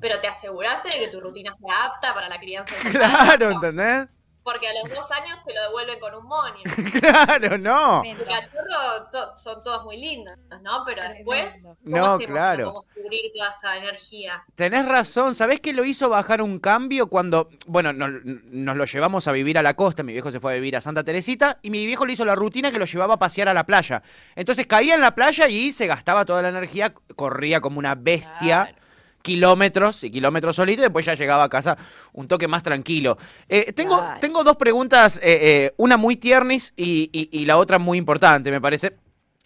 Pero 0.00 0.20
te 0.20 0.26
aseguraste 0.26 0.88
de 0.88 1.04
que 1.04 1.08
tu 1.08 1.20
rutina 1.20 1.54
sea 1.54 1.84
apta 1.84 2.12
para 2.12 2.28
la 2.28 2.40
crianza 2.40 2.74
Claro. 2.90 3.52
¿entendés? 3.52 4.08
Porque 4.44 4.66
a 4.68 4.72
los 4.82 4.92
dos 4.92 5.08
años 5.12 5.38
te 5.46 5.54
lo 5.54 5.60
devuelven 5.62 6.00
con 6.00 6.14
un 6.14 6.26
monio. 6.26 6.62
Claro, 7.00 7.58
no. 7.58 8.02
El 8.04 8.16
cachorro 8.24 9.08
to- 9.12 9.36
son 9.36 9.62
todos 9.62 9.84
muy 9.84 9.96
lindos, 9.98 10.36
¿no? 10.62 10.82
Pero 10.84 11.02
después. 11.02 11.62
¿cómo 11.62 11.76
No, 11.84 12.18
claro. 12.18 12.64
cómo 12.72 12.82
cubrir 12.94 13.30
toda 13.36 13.50
esa 13.50 13.76
energía? 13.76 14.42
Tenés 14.56 14.86
razón, 14.88 15.34
¿sabés 15.34 15.60
qué 15.60 15.72
lo 15.72 15.84
hizo 15.84 16.08
bajar 16.08 16.42
un 16.42 16.58
cambio 16.58 17.06
cuando, 17.08 17.48
bueno, 17.66 17.92
nos, 17.92 18.10
nos 18.24 18.76
lo 18.76 18.84
llevamos 18.84 19.28
a 19.28 19.32
vivir 19.32 19.58
a 19.58 19.62
la 19.62 19.74
costa, 19.74 20.02
mi 20.02 20.12
viejo 20.12 20.30
se 20.30 20.40
fue 20.40 20.52
a 20.52 20.54
vivir 20.56 20.76
a 20.76 20.80
Santa 20.80 21.04
Teresita 21.04 21.58
y 21.62 21.70
mi 21.70 21.86
viejo 21.86 22.04
le 22.04 22.14
hizo 22.14 22.24
la 22.24 22.34
rutina 22.34 22.72
que 22.72 22.78
lo 22.78 22.84
llevaba 22.84 23.14
a 23.14 23.18
pasear 23.18 23.48
a 23.48 23.54
la 23.54 23.64
playa. 23.64 24.02
Entonces 24.34 24.66
caía 24.66 24.94
en 24.96 25.00
la 25.00 25.14
playa 25.14 25.48
y 25.48 25.70
se 25.72 25.86
gastaba 25.86 26.24
toda 26.24 26.42
la 26.42 26.48
energía, 26.48 26.92
corría 27.14 27.60
como 27.60 27.78
una 27.78 27.94
bestia. 27.94 28.64
Claro. 28.64 28.81
Kilómetros 29.22 30.04
y 30.04 30.10
kilómetros 30.10 30.56
solito 30.56 30.82
y 30.82 30.84
después 30.84 31.06
ya 31.06 31.14
llegaba 31.14 31.44
a 31.44 31.48
casa 31.48 31.76
un 32.12 32.28
toque 32.28 32.48
más 32.48 32.62
tranquilo. 32.62 33.16
Eh, 33.48 33.72
tengo, 33.72 33.96
tengo 34.20 34.44
dos 34.44 34.56
preguntas, 34.56 35.18
eh, 35.18 35.20
eh, 35.40 35.72
una 35.76 35.96
muy 35.96 36.16
tiernis 36.16 36.72
y, 36.76 37.08
y- 37.12 37.28
y 37.40 37.44
la 37.46 37.56
otra 37.56 37.78
muy 37.78 37.98
importante, 37.98 38.50
me 38.50 38.60
parece. 38.60 38.96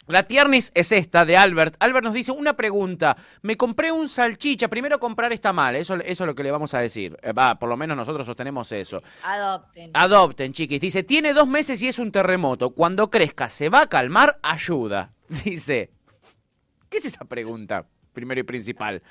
La 0.09 0.23
tiernis 0.23 0.71
es 0.73 0.93
esta, 0.93 1.25
de 1.25 1.37
Albert. 1.37 1.75
Albert 1.81 2.05
nos 2.05 2.15
dice 2.15 2.31
una 2.31 2.55
pregunta. 2.55 3.17
Me 3.43 3.57
compré 3.57 3.91
un 3.91 4.09
salchicha. 4.09 4.69
Primero 4.69 5.01
comprar 5.01 5.33
está 5.33 5.53
mal, 5.53 5.75
eso, 5.75 5.97
eso 5.97 6.23
es 6.23 6.27
lo 6.29 6.33
que 6.37 6.45
le 6.45 6.53
vamos 6.53 6.73
a 6.75 6.79
decir. 6.79 7.19
Eh, 7.25 7.33
Va, 7.33 7.59
por 7.59 7.69
lo 7.69 7.77
menos 7.77 7.97
nosotros 7.97 8.25
sostenemos 8.25 8.71
eso. 8.71 9.03
Adopten. 9.25 9.91
Adopten, 9.95 10.53
chiquis. 10.53 10.81
Dice, 10.81 11.03
tiene 11.03 11.33
dos 11.33 11.49
meses 11.49 11.83
y 11.83 11.89
es 11.89 11.99
un 11.99 12.13
terremoto. 12.13 12.71
Cuando 12.71 13.11
crezca, 13.11 13.49
¿se 13.49 13.69
va 13.69 13.81
a 13.81 13.87
calmar? 13.89 14.37
Ayuda. 14.45 15.11
Dice, 15.45 15.91
¿qué 16.89 16.99
es 16.99 17.07
esa 17.07 17.25
pregunta? 17.25 17.85
Primero 18.13 18.41
y 18.41 18.45
principal. 18.45 19.03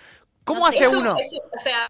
¿Cómo 0.46 0.66
No 0.68 0.72
sé, 0.72 0.78
hace 0.78 0.86
Eso- 0.86 1.00
uno? 1.00 1.16
eso- 1.20 1.42
o 1.54 1.60
sea, 1.60 1.90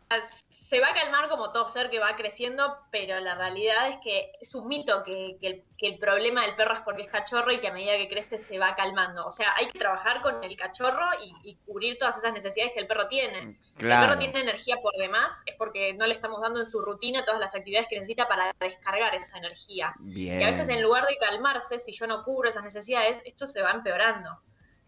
se 0.50 0.80
va 0.80 0.88
a 0.90 0.94
calmar 0.96 1.30
como 1.30 1.52
todo 1.52 1.68
ser 1.70 1.92
que 1.92 2.00
va 2.00 2.16
creciendo, 2.16 2.76
pero 2.90 3.20
la 3.20 3.36
realidad 3.36 3.88
es 3.90 3.98
que 3.98 4.32
es 4.42 4.56
un 4.56 4.68
mito 4.68 5.04
que, 5.04 5.38
que 5.40 5.48
el, 5.48 5.64
que 5.78 5.88
el 5.90 6.00
problema 6.00 6.42
del 6.44 6.56
perro 6.56 6.74
es 6.74 6.80
porque 6.80 7.04
es 7.04 7.08
cachorro 7.08 7.52
y 7.52 7.60
que 7.60 7.68
a 7.68 7.72
medida 7.74 7.96
que 7.98 8.08
crece 8.10 8.40
se 8.40 8.58
va 8.58 8.76
calmando. 8.76 9.28
O 9.28 9.32
sea, 9.32 9.54
hay 9.58 9.68
que 9.68 9.78
trabajar 9.78 10.22
con 10.24 10.44
el 10.44 10.58
cachorro 10.58 11.06
y, 11.24 11.52
y 11.52 11.56
cubrir 11.68 12.00
todas 12.00 12.18
esas 12.18 12.34
necesidades 12.34 12.74
que 12.74 12.80
el 12.80 12.88
perro 12.88 13.08
tiene. 13.08 13.60
Si 13.78 13.86
el 13.86 13.90
perro 13.90 14.18
tiene 14.18 14.40
energía 14.40 14.78
por 14.82 14.94
demás, 14.98 15.44
es 15.46 15.54
porque 15.56 15.94
no 15.94 16.08
le 16.08 16.14
estamos 16.16 16.42
dando 16.42 16.60
en 16.62 16.66
su 16.66 16.82
rutina 16.82 17.24
todas 17.26 17.40
las 17.40 17.54
actividades 17.54 17.88
que 17.88 17.96
necesita 17.98 18.28
para 18.28 18.52
descargar 18.60 19.14
esa 19.14 19.38
energía. 19.38 19.94
Bien. 20.00 20.42
Y 20.42 20.44
a 20.46 20.48
veces 20.48 20.68
en 20.70 20.82
lugar 20.82 21.06
de 21.06 21.16
calmarse, 21.18 21.78
si 21.78 21.92
yo 21.92 22.08
no 22.08 22.24
cubro 22.24 22.50
esas 22.50 22.64
necesidades, 22.64 23.22
esto 23.26 23.46
se 23.46 23.62
va 23.62 23.70
empeorando. 23.72 24.32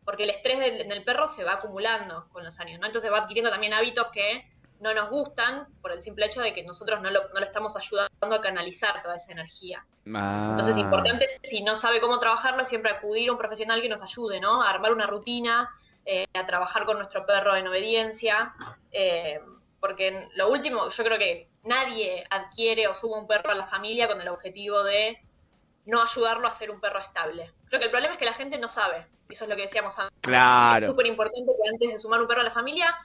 Porque 0.07 0.23
el 0.23 0.29
estrés 0.29 0.57
del- 0.57 0.79
en 0.79 0.91
el 0.93 1.03
perro 1.03 1.27
se 1.27 1.43
va 1.43 1.55
acumulando 1.55 2.29
con 2.31 2.45
los 2.45 2.57
años, 2.61 2.79
¿no? 2.79 2.87
Entonces 2.87 3.11
va 3.11 3.17
adquiriendo 3.17 3.51
también 3.51 3.73
hábitos 3.73 4.07
que 4.13 4.49
no 4.79 4.93
nos 4.93 5.09
gustan 5.09 5.67
por 5.81 5.91
el 5.91 6.01
simple 6.01 6.27
hecho 6.27 6.39
de 6.39 6.53
que 6.53 6.63
nosotros 6.63 7.01
no 7.01 7.09
lo, 7.11 7.27
no 7.33 7.39
lo 7.41 7.45
estamos 7.45 7.75
ayudando 7.75 8.09
a 8.35 8.39
canalizar 8.39 9.01
toda 9.01 9.15
esa 9.17 9.33
energía. 9.33 9.85
Ah. 10.15 10.47
Entonces, 10.51 10.77
importante, 10.77 11.25
si 11.43 11.61
no 11.61 11.75
sabe 11.75 11.99
cómo 11.99 12.19
trabajarlo, 12.19 12.63
siempre 12.63 12.89
acudir 12.91 13.27
a 13.27 13.33
un 13.33 13.37
profesional 13.37 13.81
que 13.81 13.89
nos 13.89 14.01
ayude, 14.01 14.39
¿no? 14.39 14.63
A 14.63 14.69
armar 14.69 14.93
una 14.93 15.07
rutina, 15.07 15.69
eh, 16.05 16.25
a 16.33 16.45
trabajar 16.45 16.85
con 16.85 16.99
nuestro 16.99 17.25
perro 17.25 17.53
en 17.57 17.67
obediencia, 17.67 18.53
eh, 18.93 19.41
porque 19.81 20.29
lo 20.35 20.49
último, 20.49 20.87
yo 20.87 21.03
creo 21.03 21.17
que 21.17 21.49
nadie 21.63 22.25
adquiere 22.29 22.87
o 22.87 22.93
sube 22.93 23.19
un 23.19 23.27
perro 23.27 23.51
a 23.51 23.55
la 23.55 23.67
familia 23.67 24.07
con 24.07 24.21
el 24.21 24.29
objetivo 24.29 24.83
de 24.83 25.19
no 25.87 26.01
ayudarlo 26.01 26.47
a 26.47 26.53
ser 26.53 26.69
un 26.69 26.79
perro 26.79 26.99
estable. 26.99 27.51
Creo 27.67 27.79
que 27.79 27.85
el 27.85 27.91
problema 27.91 28.13
es 28.13 28.19
que 28.19 28.25
la 28.25 28.33
gente 28.33 28.57
no 28.57 28.67
sabe, 28.67 29.07
eso 29.29 29.45
es 29.45 29.49
lo 29.49 29.55
que 29.55 29.63
decíamos 29.63 29.97
antes. 29.97 30.17
Claro. 30.21 30.79
Es 30.79 30.85
súper 30.85 31.07
importante 31.07 31.51
que 31.51 31.69
antes 31.69 31.93
de 31.93 31.99
sumar 31.99 32.21
un 32.21 32.27
perro 32.27 32.41
a 32.41 32.45
la 32.45 32.51
familia, 32.51 32.95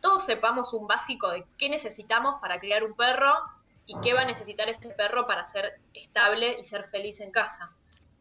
todos 0.00 0.24
sepamos 0.24 0.72
un 0.72 0.86
básico 0.86 1.30
de 1.30 1.44
qué 1.58 1.68
necesitamos 1.68 2.40
para 2.40 2.58
criar 2.58 2.84
un 2.84 2.94
perro 2.94 3.34
y 3.86 3.94
qué 4.00 4.14
va 4.14 4.22
a 4.22 4.24
necesitar 4.24 4.68
este 4.68 4.90
perro 4.90 5.26
para 5.26 5.44
ser 5.44 5.80
estable 5.94 6.56
y 6.58 6.64
ser 6.64 6.84
feliz 6.84 7.20
en 7.20 7.30
casa. 7.30 7.70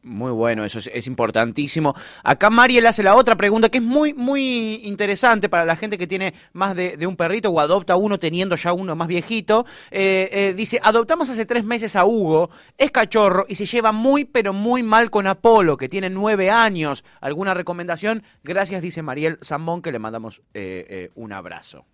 Muy 0.02 0.32
bueno, 0.32 0.64
eso 0.64 0.80
es, 0.80 0.90
es 0.94 1.08
importantísimo. 1.08 1.94
Acá 2.24 2.50
Mariel 2.50 2.86
hace 2.86 3.04
la 3.04 3.16
otra 3.16 3.36
pregunta 3.36 3.68
que 3.68 3.80
es 3.80 3.84
muy, 3.84 4.14
muy 4.14 4.76
interesante 4.86 5.50
para 5.50 5.66
la 5.66 5.76
gente 5.76 5.98
que 5.98 6.08
tiene 6.08 6.34
más 6.54 6.74
de, 6.74 6.96
de 6.96 7.06
un 7.06 7.18
perrito 7.18 7.50
o 7.50 7.60
adopta 7.60 7.98
uno 7.98 8.18
teniendo 8.18 8.56
ya 8.56 8.72
uno 8.72 8.96
más 8.96 9.10
viejito. 9.10 9.66
Eh, 9.92 10.30
eh, 10.32 10.54
dice, 10.56 10.80
adoptamos 10.82 11.30
hace 11.30 11.46
tres 11.46 11.66
meses 11.66 11.98
a 11.98 12.06
Hugo, 12.06 12.50
es 12.78 12.92
cachorro 12.92 13.46
y 13.50 13.56
se 13.56 13.66
lleva 13.66 13.92
muy, 13.92 14.24
pero 14.24 14.54
muy 14.54 14.84
mal 14.84 15.12
con 15.12 15.28
Apolo, 15.28 15.76
que 15.76 15.90
tiene 15.90 16.10
nueve 16.10 16.50
años. 16.50 17.04
¿Alguna 17.20 17.54
recomendación? 17.54 18.24
Gracias, 18.44 18.82
dice 18.82 19.02
Mariel 19.02 19.38
Zambón, 19.44 19.82
que 19.82 19.92
le 19.92 20.00
mandamos 20.00 20.42
eh, 20.54 20.86
eh, 20.90 21.12
un 21.16 21.34
abrazo. 21.34 21.86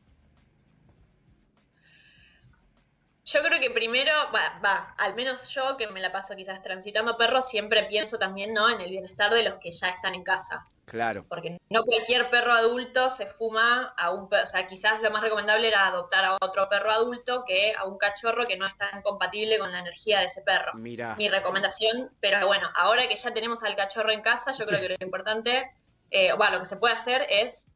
Yo 3.25 3.41
creo 3.41 3.59
que 3.59 3.71
primero, 3.71 4.11
va, 4.33 4.59
va, 4.63 4.93
al 4.97 5.15
menos 5.15 5.49
yo 5.49 5.77
que 5.77 5.88
me 5.88 5.99
la 5.99 6.11
paso 6.11 6.35
quizás 6.35 6.61
transitando 6.61 7.17
perros, 7.17 7.49
siempre 7.49 7.83
pienso 7.85 8.19
también 8.19 8.53
¿no? 8.53 8.69
en 8.69 8.79
el 8.81 8.91
bienestar 8.91 9.33
de 9.33 9.43
los 9.43 9.57
que 9.57 9.71
ya 9.71 9.89
están 9.89 10.13
en 10.13 10.23
casa. 10.23 10.67
Claro. 10.85 11.25
Porque 11.27 11.59
no 11.69 11.83
cualquier 11.83 12.29
perro 12.29 12.53
adulto 12.53 13.09
se 13.09 13.25
fuma 13.25 13.93
a 13.97 14.11
un 14.11 14.29
perro, 14.29 14.43
o 14.43 14.47
sea, 14.47 14.67
quizás 14.67 15.01
lo 15.01 15.09
más 15.09 15.23
recomendable 15.23 15.67
era 15.67 15.88
adoptar 15.88 16.23
a 16.23 16.38
otro 16.39 16.69
perro 16.69 16.91
adulto 16.91 17.43
que 17.45 17.73
a 17.75 17.85
un 17.85 17.97
cachorro 17.97 18.45
que 18.45 18.57
no 18.57 18.67
es 18.67 18.77
tan 18.77 19.01
compatible 19.01 19.57
con 19.57 19.71
la 19.71 19.79
energía 19.79 20.19
de 20.19 20.25
ese 20.25 20.41
perro. 20.41 20.73
Mira. 20.75 21.15
Mi 21.15 21.27
recomendación, 21.27 22.11
pero 22.19 22.45
bueno, 22.45 22.69
ahora 22.75 23.07
que 23.07 23.15
ya 23.15 23.33
tenemos 23.33 23.63
al 23.63 23.75
cachorro 23.75 24.11
en 24.11 24.21
casa, 24.21 24.51
yo 24.51 24.65
creo 24.65 24.79
que 24.79 24.89
lo 24.89 24.95
importante, 25.05 25.63
eh, 26.11 26.33
bueno, 26.33 26.53
lo 26.53 26.59
que 26.59 26.65
se 26.65 26.77
puede 26.77 26.93
hacer 26.93 27.25
es, 27.29 27.67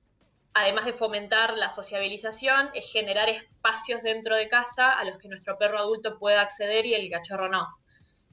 además 0.53 0.85
de 0.85 0.93
fomentar 0.93 1.57
la 1.57 1.69
sociabilización, 1.69 2.69
es 2.73 2.91
generar 2.91 3.29
espacios 3.29 4.01
dentro 4.01 4.35
de 4.35 4.47
casa 4.49 4.91
a 4.91 5.03
los 5.05 5.17
que 5.17 5.27
nuestro 5.27 5.57
perro 5.57 5.79
adulto 5.79 6.17
pueda 6.17 6.41
acceder 6.41 6.85
y 6.85 6.93
el 6.93 7.09
cachorro 7.09 7.49
no. 7.49 7.67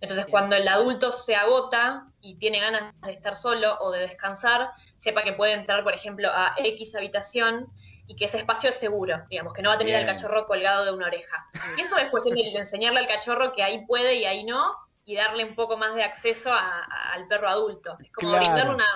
Entonces, 0.00 0.26
cuando 0.26 0.56
el 0.56 0.68
adulto 0.68 1.10
se 1.10 1.34
agota 1.34 2.06
y 2.20 2.36
tiene 2.36 2.60
ganas 2.60 2.92
de 3.00 3.12
estar 3.12 3.34
solo 3.34 3.78
o 3.80 3.90
de 3.90 4.00
descansar, 4.00 4.70
sepa 4.96 5.22
que 5.22 5.32
puede 5.32 5.54
entrar, 5.54 5.82
por 5.84 5.94
ejemplo, 5.94 6.28
a 6.30 6.54
X 6.58 6.94
habitación 6.94 7.72
y 8.06 8.14
que 8.14 8.26
ese 8.26 8.36
espacio 8.36 8.70
es 8.70 8.76
seguro, 8.76 9.24
digamos, 9.30 9.54
que 9.54 9.62
no 9.62 9.70
va 9.70 9.76
a 9.76 9.78
tener 9.78 9.96
al 9.96 10.04
cachorro 10.04 10.46
colgado 10.46 10.84
de 10.84 10.92
una 10.92 11.06
oreja. 11.06 11.46
Y 11.78 11.80
eso 11.80 11.96
es 11.96 12.10
cuestión 12.10 12.34
de 12.34 12.42
enseñarle 12.56 13.00
al 13.00 13.06
cachorro 13.06 13.52
que 13.52 13.62
ahí 13.62 13.86
puede 13.86 14.16
y 14.16 14.26
ahí 14.26 14.44
no, 14.44 14.76
y 15.06 15.16
darle 15.16 15.44
un 15.44 15.54
poco 15.54 15.76
más 15.76 15.94
de 15.94 16.02
acceso 16.02 16.52
al 16.52 17.26
perro 17.28 17.48
adulto. 17.48 17.96
Es 18.02 18.12
como 18.12 18.36
brindar 18.36 18.68
una, 18.68 18.86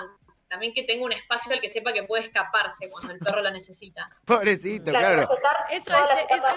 también 0.50 0.74
que 0.74 0.82
tenga 0.82 1.04
un 1.04 1.12
espacio 1.12 1.52
al 1.52 1.60
que 1.60 1.68
sepa 1.68 1.92
que 1.92 2.02
puede 2.02 2.24
escaparse 2.24 2.90
cuando 2.90 3.12
el 3.12 3.18
perro 3.20 3.40
lo 3.40 3.50
necesita. 3.50 4.10
Pobrecito, 4.26 4.90
claro. 4.90 5.22
Eso 5.22 5.36
es, 5.70 5.86
las, 5.88 6.22
etapas, 6.22 6.56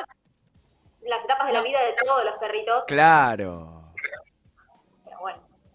las 1.03 1.23
etapas 1.23 1.47
de 1.47 1.53
la 1.53 1.61
vida 1.61 1.79
de 1.79 1.93
todos 2.03 2.25
los 2.25 2.35
perritos. 2.37 2.83
Claro. 2.87 3.83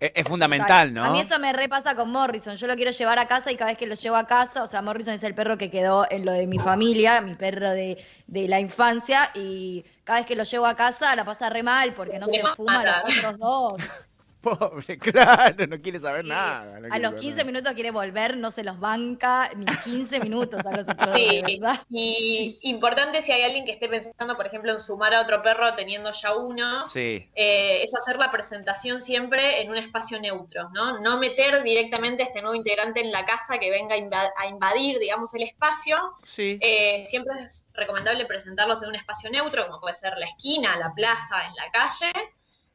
Es, 0.00 0.28
fundamental, 0.28 0.94
¿no? 0.94 1.04
A 1.04 1.10
mí 1.10 1.18
eso 1.18 1.40
me 1.40 1.52
repasa 1.52 1.96
con 1.96 2.12
Morrison. 2.12 2.54
Yo 2.54 2.68
lo 2.68 2.76
quiero 2.76 2.92
llevar 2.92 3.18
a 3.18 3.26
casa 3.26 3.50
y 3.50 3.56
cada 3.56 3.72
vez 3.72 3.78
que 3.78 3.86
lo 3.86 3.96
llevo 3.96 4.14
a 4.14 4.28
casa, 4.28 4.62
o 4.62 4.68
sea, 4.68 4.80
Morrison 4.80 5.14
es 5.14 5.24
el 5.24 5.34
perro 5.34 5.58
que 5.58 5.72
quedó 5.72 6.06
en 6.08 6.24
lo 6.24 6.30
de 6.30 6.46
mi 6.46 6.60
familia, 6.60 7.20
mi 7.20 7.34
perro 7.34 7.70
de, 7.70 8.04
de 8.28 8.46
la 8.46 8.60
infancia, 8.60 9.32
y 9.34 9.84
cada 10.04 10.20
vez 10.20 10.26
que 10.26 10.36
lo 10.36 10.44
llevo 10.44 10.66
a 10.66 10.76
casa 10.76 11.16
la 11.16 11.24
pasa 11.24 11.50
re 11.50 11.64
mal 11.64 11.94
porque 11.94 12.20
no 12.20 12.28
se 12.28 12.44
fuma 12.54 12.80
a 12.80 13.02
los 13.02 13.16
otros 13.16 13.38
dos. 13.38 13.72
Pobre, 14.42 14.98
claro, 14.98 15.66
no 15.66 15.80
quiere 15.80 15.98
saber 15.98 16.24
nada. 16.24 16.80
a 16.90 16.98
los 16.98 17.14
15 17.14 17.44
minutos 17.44 17.72
quiere 17.74 17.90
volver, 17.90 18.36
no 18.36 18.52
se 18.52 18.62
los 18.62 18.78
banca 18.78 19.50
ni 19.56 19.66
15 19.66 20.20
minutos 20.20 20.60
a 20.64 20.76
los 20.76 20.88
otros 20.88 21.16
sí, 21.16 21.42
¿verdad? 21.42 21.82
Y 21.90 22.58
importante 22.62 23.20
si 23.22 23.32
hay 23.32 23.42
alguien 23.42 23.64
que 23.64 23.72
esté 23.72 23.88
pensando, 23.88 24.36
por 24.36 24.46
ejemplo, 24.46 24.72
en 24.72 24.78
sumar 24.78 25.12
a 25.12 25.22
otro 25.22 25.42
perro 25.42 25.74
teniendo 25.74 26.12
ya 26.12 26.36
uno, 26.36 26.86
sí. 26.86 27.28
Eh, 27.34 27.82
es 27.82 27.94
hacer 27.96 28.16
la 28.16 28.30
presentación 28.30 29.00
siempre 29.00 29.60
en 29.60 29.70
un 29.70 29.76
espacio 29.76 30.20
neutro, 30.20 30.70
¿no? 30.70 31.00
No 31.00 31.18
meter 31.18 31.62
directamente 31.64 32.22
a 32.22 32.26
este 32.26 32.40
nuevo 32.40 32.54
integrante 32.54 33.00
en 33.00 33.10
la 33.10 33.24
casa 33.24 33.58
que 33.58 33.70
venga 33.70 33.96
a 33.96 34.46
invadir, 34.46 34.98
digamos, 35.00 35.34
el 35.34 35.42
espacio. 35.42 35.98
Sí. 36.22 36.58
Eh, 36.60 37.04
siempre 37.08 37.34
es 37.44 37.66
recomendable 37.74 38.24
presentarlos 38.26 38.82
en 38.82 38.90
un 38.90 38.94
espacio 38.94 39.30
neutro, 39.30 39.66
como 39.66 39.80
puede 39.80 39.94
ser 39.94 40.16
la 40.16 40.26
esquina, 40.26 40.76
la 40.76 40.94
plaza, 40.94 41.44
en 41.46 41.54
la 41.54 41.70
calle 41.72 42.12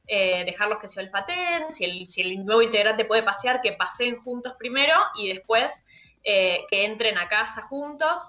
eh, 0.07 0.43
dejarlos 0.43 0.79
que 0.79 0.89
se 0.89 0.99
olfateen, 0.99 1.71
si 1.71 1.85
el, 1.85 2.07
si 2.07 2.21
el 2.21 2.45
nuevo 2.45 2.61
integrante 2.61 3.05
puede 3.05 3.23
pasear, 3.23 3.61
que 3.61 3.71
paseen 3.71 4.17
juntos 4.19 4.53
primero 4.59 4.93
y 5.15 5.29
después 5.29 5.85
eh, 6.23 6.65
que 6.69 6.83
entren 6.83 7.17
a 7.17 7.29
casa 7.29 7.61
juntos 7.61 8.19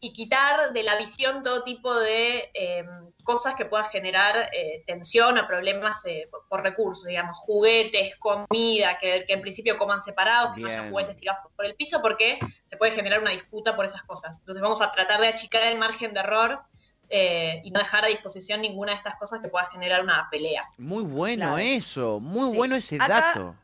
y 0.00 0.12
quitar 0.12 0.72
de 0.72 0.82
la 0.82 0.96
visión 0.96 1.44
todo 1.44 1.62
tipo 1.62 1.94
de 1.94 2.50
em, 2.54 3.12
cosas 3.22 3.54
que 3.54 3.66
puedan 3.66 3.86
generar 3.86 4.50
eh, 4.52 4.82
tensión 4.84 5.38
o 5.38 5.46
problemas 5.46 6.02
por, 6.48 6.60
recursos, 6.60 7.06
digamos, 7.06 7.38
juguetes, 7.38 8.16
comida, 8.16 8.98
que, 8.98 9.24
en 9.28 9.40
principio 9.40 9.78
coman 9.78 10.00
separados, 10.00 10.56
que 10.56 10.62
no 10.62 10.68
sean 10.68 10.90
juguetes 10.90 11.16
tirados 11.18 11.52
por 11.54 11.66
el 11.66 11.76
piso, 11.76 12.02
porque 12.02 12.40
se 12.66 12.76
puede 12.76 12.90
generar 12.92 13.20
una 13.20 13.30
disputa 13.30 13.76
por 13.76 13.84
esas 13.84 14.02
cosas. 14.02 14.38
Entonces 14.40 14.60
vamos 14.60 14.82
a 14.82 14.90
tratar 14.90 15.20
de 15.20 15.28
achicar 15.28 15.62
el 15.62 15.78
margen 15.78 16.14
de 16.14 16.20
error 16.20 16.64
eh, 17.08 17.60
y 17.64 17.70
no 17.70 17.78
dejar 17.80 18.04
a 18.04 18.08
disposición 18.08 18.60
ninguna 18.60 18.92
de 18.92 18.98
estas 18.98 19.16
cosas 19.16 19.40
que 19.40 19.48
pueda 19.48 19.66
generar 19.66 20.02
una 20.02 20.28
pelea. 20.30 20.64
Muy 20.78 21.04
bueno 21.04 21.58
eso, 21.58 22.20
muy 22.20 22.56
bueno 22.56 22.76
ese 22.76 22.98
dato. 22.98 23.54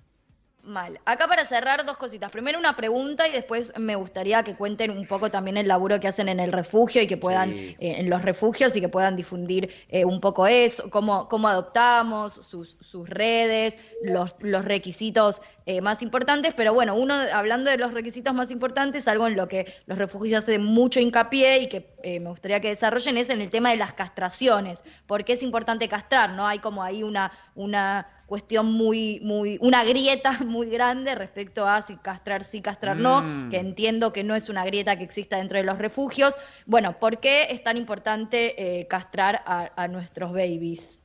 Mal. 0.62 1.00
Acá 1.06 1.28
para 1.28 1.46
cerrar 1.46 1.86
dos 1.86 1.96
cositas. 1.96 2.30
Primero 2.30 2.58
una 2.58 2.76
pregunta 2.76 3.26
y 3.26 3.32
después 3.32 3.72
me 3.78 3.94
gustaría 3.96 4.42
que 4.42 4.54
cuenten 4.54 4.90
un 4.90 5.06
poco 5.06 5.30
también 5.30 5.56
el 5.56 5.66
laburo 5.66 5.98
que 5.98 6.08
hacen 6.08 6.28
en 6.28 6.40
el 6.40 6.52
refugio 6.52 7.00
y 7.00 7.06
que 7.06 7.16
puedan, 7.16 7.52
eh, 7.52 7.76
en 7.78 8.10
los 8.10 8.22
refugios 8.22 8.76
y 8.76 8.80
que 8.80 8.88
puedan 8.88 9.16
difundir 9.16 9.72
eh, 9.88 10.04
un 10.04 10.20
poco 10.20 10.46
eso, 10.46 10.90
cómo, 10.90 11.28
cómo 11.28 11.48
adoptamos, 11.48 12.34
sus, 12.34 12.76
sus 12.80 13.08
redes, 13.08 13.78
los, 14.02 14.34
los 14.42 14.64
requisitos 14.64 15.40
eh, 15.64 15.80
más 15.80 16.02
importantes. 16.02 16.52
Pero 16.54 16.74
bueno, 16.74 16.96
uno, 16.96 17.14
hablando 17.32 17.70
de 17.70 17.78
los 17.78 17.94
requisitos 17.94 18.34
más 18.34 18.50
importantes, 18.50 19.08
algo 19.08 19.26
en 19.26 19.36
lo 19.36 19.48
que 19.48 19.72
los 19.86 19.96
refugios 19.96 20.42
hacen 20.42 20.64
mucho 20.64 21.00
hincapié 21.00 21.60
y 21.60 21.68
que 21.68 22.18
me 22.20 22.28
gustaría 22.28 22.60
que 22.60 22.68
desarrollen 22.68 23.16
es 23.16 23.30
en 23.30 23.40
el 23.40 23.48
tema 23.48 23.70
de 23.70 23.76
las 23.76 23.94
castraciones. 23.94 24.82
porque 25.06 25.32
es 25.32 25.42
importante 25.42 25.88
castrar? 25.88 26.30
¿No? 26.30 26.46
Hay 26.46 26.58
como 26.58 26.82
ahí 26.82 27.02
una, 27.02 27.32
una 27.54 28.17
cuestión 28.28 28.70
muy, 28.70 29.20
muy, 29.20 29.58
una 29.60 29.82
grieta 29.84 30.32
muy 30.44 30.68
grande 30.68 31.14
respecto 31.14 31.66
a 31.66 31.82
si 31.82 31.96
castrar 31.96 32.44
sí, 32.44 32.60
castrar 32.60 32.96
no, 32.96 33.22
mm. 33.22 33.50
que 33.50 33.56
entiendo 33.56 34.12
que 34.12 34.22
no 34.22 34.36
es 34.36 34.48
una 34.50 34.64
grieta 34.64 34.96
que 34.96 35.04
exista 35.04 35.38
dentro 35.38 35.56
de 35.56 35.64
los 35.64 35.78
refugios. 35.78 36.34
Bueno, 36.66 36.98
¿por 36.98 37.18
qué 37.18 37.44
es 37.50 37.64
tan 37.64 37.76
importante 37.76 38.80
eh, 38.80 38.86
castrar 38.86 39.42
a, 39.46 39.88
nuestros 39.88 40.32
babies? 40.32 41.02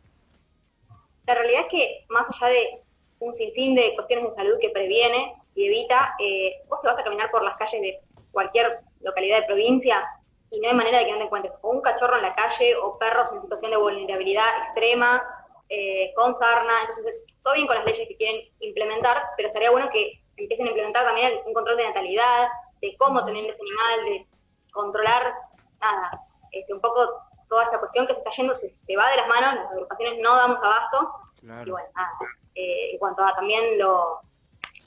La 1.25 1.35
realidad 1.35 1.61
es 1.61 1.67
que 1.71 2.05
más 2.09 2.25
allá 2.29 2.51
de 2.51 2.81
un 3.19 3.33
sinfín 3.33 3.75
de 3.75 3.95
cuestiones 3.95 4.29
de 4.29 4.35
salud 4.35 4.57
que 4.59 4.69
previene 4.69 5.33
y 5.55 5.67
evita, 5.67 6.15
eh, 6.19 6.55
vos 6.67 6.81
te 6.81 6.87
vas 6.89 6.99
a 6.99 7.03
caminar 7.03 7.31
por 7.31 7.43
las 7.43 7.55
calles 7.55 7.81
de 7.81 7.99
cualquier 8.33 8.79
localidad 8.99 9.39
de 9.39 9.45
provincia 9.45 10.03
y 10.51 10.59
no 10.59 10.67
hay 10.67 10.75
manera 10.75 10.99
de 10.99 11.05
que 11.05 11.11
no 11.11 11.17
te 11.19 11.23
encuentres 11.23 11.53
o 11.61 11.69
un 11.69 11.81
cachorro 11.81 12.17
en 12.17 12.23
la 12.23 12.35
calle 12.35 12.75
o 12.75 12.97
perros 12.99 13.31
en 13.31 13.41
situación 13.41 13.71
de 13.71 13.77
vulnerabilidad 13.77 14.45
extrema 14.65 15.23
eh, 15.69 16.13
con 16.15 16.35
sarna, 16.35 16.81
entonces 16.81 17.15
todo 17.41 17.53
bien 17.53 17.67
con 17.67 17.77
las 17.77 17.85
leyes 17.85 18.07
que 18.07 18.17
quieren 18.17 18.41
implementar, 18.59 19.21
pero 19.35 19.47
estaría 19.47 19.71
bueno 19.71 19.89
que 19.91 20.21
empiecen 20.37 20.67
a 20.67 20.69
implementar 20.69 21.05
también 21.05 21.39
un 21.45 21.53
control 21.53 21.77
de 21.77 21.87
natalidad, 21.87 22.47
de 22.81 22.95
cómo 22.97 23.23
tener 23.25 23.45
ese 23.45 23.61
animal, 23.61 24.05
de 24.05 24.27
controlar, 24.71 25.33
nada, 25.79 26.21
este, 26.51 26.73
un 26.73 26.81
poco 26.81 27.07
toda 27.49 27.63
esta 27.65 27.79
cuestión 27.79 28.07
que 28.07 28.13
se 28.13 28.19
está 28.19 28.31
yendo, 28.31 28.55
se, 28.55 28.95
va 28.95 29.09
de 29.09 29.17
las 29.17 29.27
manos, 29.27 29.55
las 29.55 29.71
agrupaciones 29.71 30.19
no 30.21 30.35
damos 30.35 30.57
abasto, 30.57 31.11
y 31.41 31.69
bueno, 31.69 31.87
nada, 31.95 32.11
eh, 32.55 32.91
en 32.91 32.99
cuanto 32.99 33.23
a 33.23 33.35
también 33.35 33.77
lo, 33.77 34.21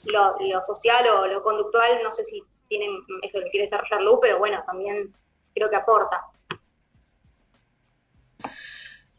lo, 0.05 0.63
social 0.63 1.07
o 1.07 1.27
lo 1.27 1.43
conductual, 1.43 2.01
no 2.03 2.11
sé 2.11 2.23
si 2.25 2.43
tienen 2.67 2.91
eso 3.21 3.39
que 3.39 3.49
quiere 3.49 3.65
desarrollar 3.65 4.01
Lu, 4.01 4.19
pero 4.19 4.39
bueno, 4.39 4.63
también 4.65 5.13
creo 5.53 5.69
que 5.69 5.75
aporta. 5.75 6.25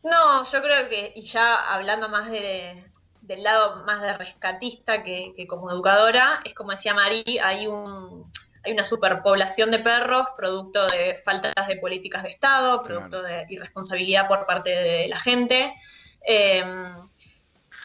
No, 0.08 0.44
yo 0.50 0.62
creo 0.62 0.88
que, 0.88 1.12
y 1.14 1.20
ya 1.20 1.74
hablando 1.74 2.08
más 2.08 2.30
de, 2.30 2.82
del 3.20 3.42
lado 3.42 3.84
más 3.84 4.00
de 4.00 4.14
rescatista 4.14 5.02
que, 5.02 5.46
como 5.46 5.70
educadora, 5.70 6.40
es 6.44 6.54
como 6.54 6.72
decía 6.72 6.94
Mari, 6.94 7.38
hay 7.42 7.66
un 7.66 8.30
hay 8.64 8.72
una 8.72 8.84
superpoblación 8.84 9.70
de 9.70 9.78
perros, 9.78 10.26
producto 10.36 10.86
de 10.88 11.14
faltas 11.14 11.68
de 11.68 11.76
políticas 11.76 12.22
de 12.24 12.30
Estado, 12.30 12.82
producto 12.82 13.22
de 13.22 13.46
irresponsabilidad 13.48 14.26
por 14.26 14.46
parte 14.46 14.70
de 14.70 15.08
la 15.08 15.18
gente. 15.18 15.74
Em, 16.22 17.08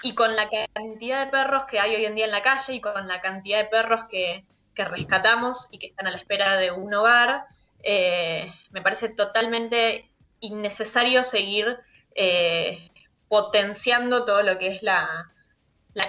y 0.01 0.15
con 0.15 0.36
la 0.36 0.49
cantidad 0.49 1.25
de 1.25 1.31
perros 1.31 1.65
que 1.65 1.79
hay 1.79 1.95
hoy 1.95 2.05
en 2.05 2.15
día 2.15 2.25
en 2.25 2.31
la 2.31 2.41
calle 2.41 2.73
y 2.73 2.81
con 2.81 3.07
la 3.07 3.21
cantidad 3.21 3.59
de 3.59 3.65
perros 3.65 4.05
que, 4.09 4.45
rescatamos 4.75 5.67
y 5.71 5.77
que 5.77 5.88
están 5.88 6.07
a 6.07 6.09
la 6.09 6.17
espera 6.17 6.57
de 6.57 6.71
un 6.71 6.93
hogar, 6.93 7.45
eh, 7.83 8.51
me 8.71 8.81
parece 8.81 9.09
totalmente 9.09 10.09
innecesario 10.39 11.23
seguir 11.23 11.77
eh, 12.15 12.89
potenciando 13.28 14.26
todo 14.26 14.43
lo 14.43 14.60
que 14.60 14.67
es 14.67 14.84
la, 14.84 15.32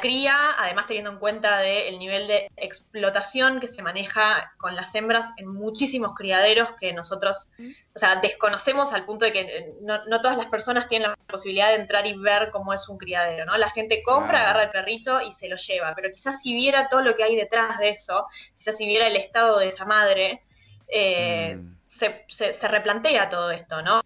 cría, 0.01 0.51
además 0.59 0.87
teniendo 0.87 1.11
en 1.11 1.19
cuenta 1.19 1.65
el 1.65 1.99
nivel 1.99 2.27
de 2.27 2.51
explotación 2.57 3.61
que 3.61 3.67
se 3.67 3.83
maneja 3.83 4.53
con 4.59 4.77
las 4.77 4.95
hembras 4.95 5.31
en 5.39 5.49
muchísimos 5.49 6.15
criaderos 6.15 6.71
que 6.79 6.93
nosotros, 6.93 7.49
o 7.95 7.99
sea, 7.99 8.17
desconocemos 8.17 8.93
al 8.93 9.07
punto 9.07 9.25
de 9.25 9.33
que 9.33 9.73
no, 9.81 10.21
todas 10.21 10.37
las 10.37 10.49
personas 10.49 10.87
tienen 10.87 11.11
la 11.11 11.17
posibilidad 11.27 11.69
de 11.69 11.77
entrar 11.77 12.07
y 12.07 12.13
ver 12.19 12.51
cómo 12.51 12.75
es 12.75 12.89
un 12.91 12.99
criadero, 12.99 13.47
¿no? 13.47 13.57
La 13.57 13.71
gente 13.71 14.03
compra, 14.03 14.43
agarra 14.43 14.65
el 14.65 14.71
perrito 14.71 15.23
y 15.23 15.33
se 15.33 15.49
lo 15.49 15.57
lleva, 15.57 15.95
pero 15.95 16.13
quizás 16.13 16.43
si 16.43 16.55
viera 16.55 16.91
todo 16.91 17.01
lo 17.01 17.15
que 17.17 17.25
hay 17.25 17.37
detrás 17.37 17.79
de 17.79 17.89
eso, 17.89 18.27
quizás 18.55 18.77
si 18.77 18.87
viera 18.87 19.07
el 19.07 19.17
estado 19.17 19.59
de 19.61 19.69
esa 19.69 19.87
madre, 19.87 20.43
eh, 20.89 21.57
mm. 21.57 21.77
se, 21.87 22.25
se 22.29 22.69
replantea 22.69 23.31
todo 23.31 23.51
esto, 23.51 23.81
¿no? 23.81 24.03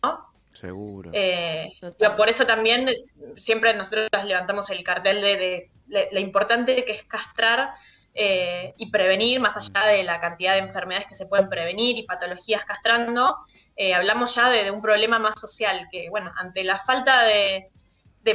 Seguro. 0.61 1.11
Eh, 1.13 1.73
por 2.17 2.29
eso 2.29 2.45
también 2.45 2.89
siempre 3.37 3.75
nosotros 3.75 4.09
levantamos 4.25 4.69
el 4.71 4.83
cartel 4.83 5.21
de, 5.21 5.71
lo 6.11 6.19
importante 6.19 6.85
que 6.85 6.93
es 6.93 7.05
castrar 7.05 7.75
eh, 8.13 8.75
y 8.77 8.91
prevenir, 8.91 9.39
más 9.39 9.57
allá 9.57 9.87
de 9.87 10.03
la 10.03 10.21
cantidad 10.21 10.55
de 10.55 10.59
enfermedades 10.59 11.07
que 11.07 11.15
se 11.15 11.27
pueden 11.27 11.49
prevenir 11.49 11.97
y 11.97 12.03
patologías 12.03 12.65
castrando, 12.65 13.37
eh, 13.77 13.95
hablamos 13.95 14.35
ya 14.35 14.51
de, 14.51 14.73
un 14.73 14.83
problema 14.83 15.21
más 15.21 15.39
social, 15.39 15.87
que 15.93 16.11
bueno, 16.11 16.33
ante 16.37 16.65
la 16.65 16.81
falta 16.81 17.23
de, 17.23 17.71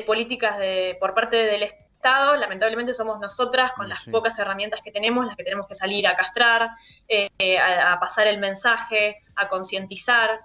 políticas 0.08 0.58
de, 0.58 0.98
por 1.02 1.14
parte 1.14 1.46
del 1.46 1.64
Estado, 1.64 2.38
lamentablemente 2.38 2.94
somos 2.94 3.20
nosotras 3.20 3.74
con 3.74 3.90
las 3.90 4.06
pocas 4.06 4.40
herramientas 4.40 4.80
que 4.82 4.92
tenemos, 4.92 5.26
las 5.26 5.36
que 5.36 5.44
tenemos 5.44 5.68
que 5.68 5.76
salir 5.76 6.08
a 6.08 6.16
castrar, 6.16 6.70
a, 6.70 8.00
pasar 8.00 8.28
el 8.28 8.40
mensaje, 8.40 9.20
a 9.36 9.50
concientizar. 9.50 10.40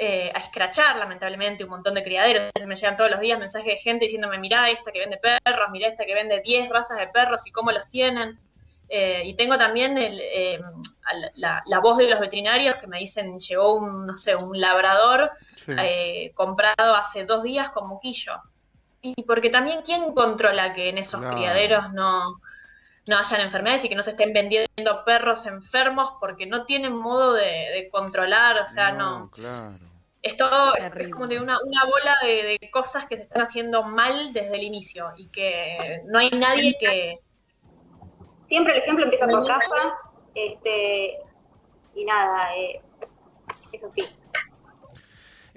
Eh, 0.00 0.30
a 0.32 0.38
escrachar, 0.38 0.96
lamentablemente, 0.96 1.64
un 1.64 1.70
montón 1.70 1.94
de 1.94 2.04
criaderos. 2.04 2.52
Me 2.64 2.76
llegan 2.76 2.96
todos 2.96 3.10
los 3.10 3.18
días 3.18 3.36
mensajes 3.36 3.74
de 3.74 3.78
gente 3.78 4.04
diciéndome, 4.04 4.38
mirá 4.38 4.70
esta 4.70 4.92
que 4.92 5.00
vende 5.00 5.18
perros, 5.18 5.70
mirá 5.72 5.88
esta 5.88 6.06
que 6.06 6.14
vende 6.14 6.40
10 6.40 6.68
razas 6.68 7.00
de 7.00 7.08
perros 7.08 7.44
y 7.46 7.50
cómo 7.50 7.72
los 7.72 7.88
tienen. 7.90 8.38
Eh, 8.88 9.22
y 9.24 9.34
tengo 9.34 9.58
también 9.58 9.98
eh, 9.98 10.60
la, 11.34 11.80
voz 11.82 11.98
de 11.98 12.08
los 12.08 12.20
veterinarios 12.20 12.76
que 12.76 12.86
me 12.86 13.00
dicen, 13.00 13.40
llegó 13.40 13.74
un, 13.74 14.06
no 14.06 14.16
sé, 14.16 14.36
un 14.36 14.60
labrador 14.60 15.32
comprado 16.34 16.94
hace 16.94 17.24
dos 17.24 17.42
días 17.42 17.70
con 17.70 17.88
muquillo. 17.88 18.40
y 19.02 19.20
porque 19.24 19.50
también 19.50 19.82
quién 19.82 20.14
controla 20.14 20.74
que 20.74 20.90
en 20.90 20.98
esos 20.98 21.20
criaderos 21.20 21.92
no, 21.92 22.40
no 23.08 23.18
hayan 23.18 23.40
enfermedades 23.40 23.84
y 23.84 23.88
que 23.88 23.96
no 23.96 24.04
se 24.04 24.10
estén 24.10 24.32
vendiendo 24.32 25.04
perros 25.04 25.44
enfermos 25.46 26.12
porque 26.20 26.46
no 26.46 26.66
tienen 26.66 26.94
modo 26.94 27.32
de, 27.32 27.42
de 27.42 27.88
controlar, 27.90 28.62
o 28.62 28.68
sea, 28.68 28.92
no. 28.92 29.28
Claro. 29.30 29.87
Es 30.22 30.36
todo, 30.36 30.74
es- 30.74 30.84
es 30.96 31.08
como 31.10 31.26
de 31.28 31.38
una, 31.40 31.58
una 31.64 31.84
bola 31.84 32.16
de, 32.22 32.58
de 32.60 32.70
cosas 32.70 33.06
que 33.06 33.16
se 33.16 33.22
están 33.22 33.42
haciendo 33.42 33.82
mal 33.84 34.32
desde 34.32 34.56
el 34.56 34.62
inicio 34.62 35.12
y 35.16 35.28
que 35.28 36.02
no 36.06 36.18
hay 36.18 36.30
nadie 36.30 36.74
que... 36.78 37.18
Siempre 38.48 38.74
el 38.76 38.82
ejemplo 38.82 39.04
empieza 39.04 39.26
por 39.26 39.46
casa, 39.46 39.94
este, 40.34 41.18
y 41.94 42.04
nada, 42.04 42.56
eh, 42.56 42.80
eso 43.72 43.90
sí. 43.94 44.06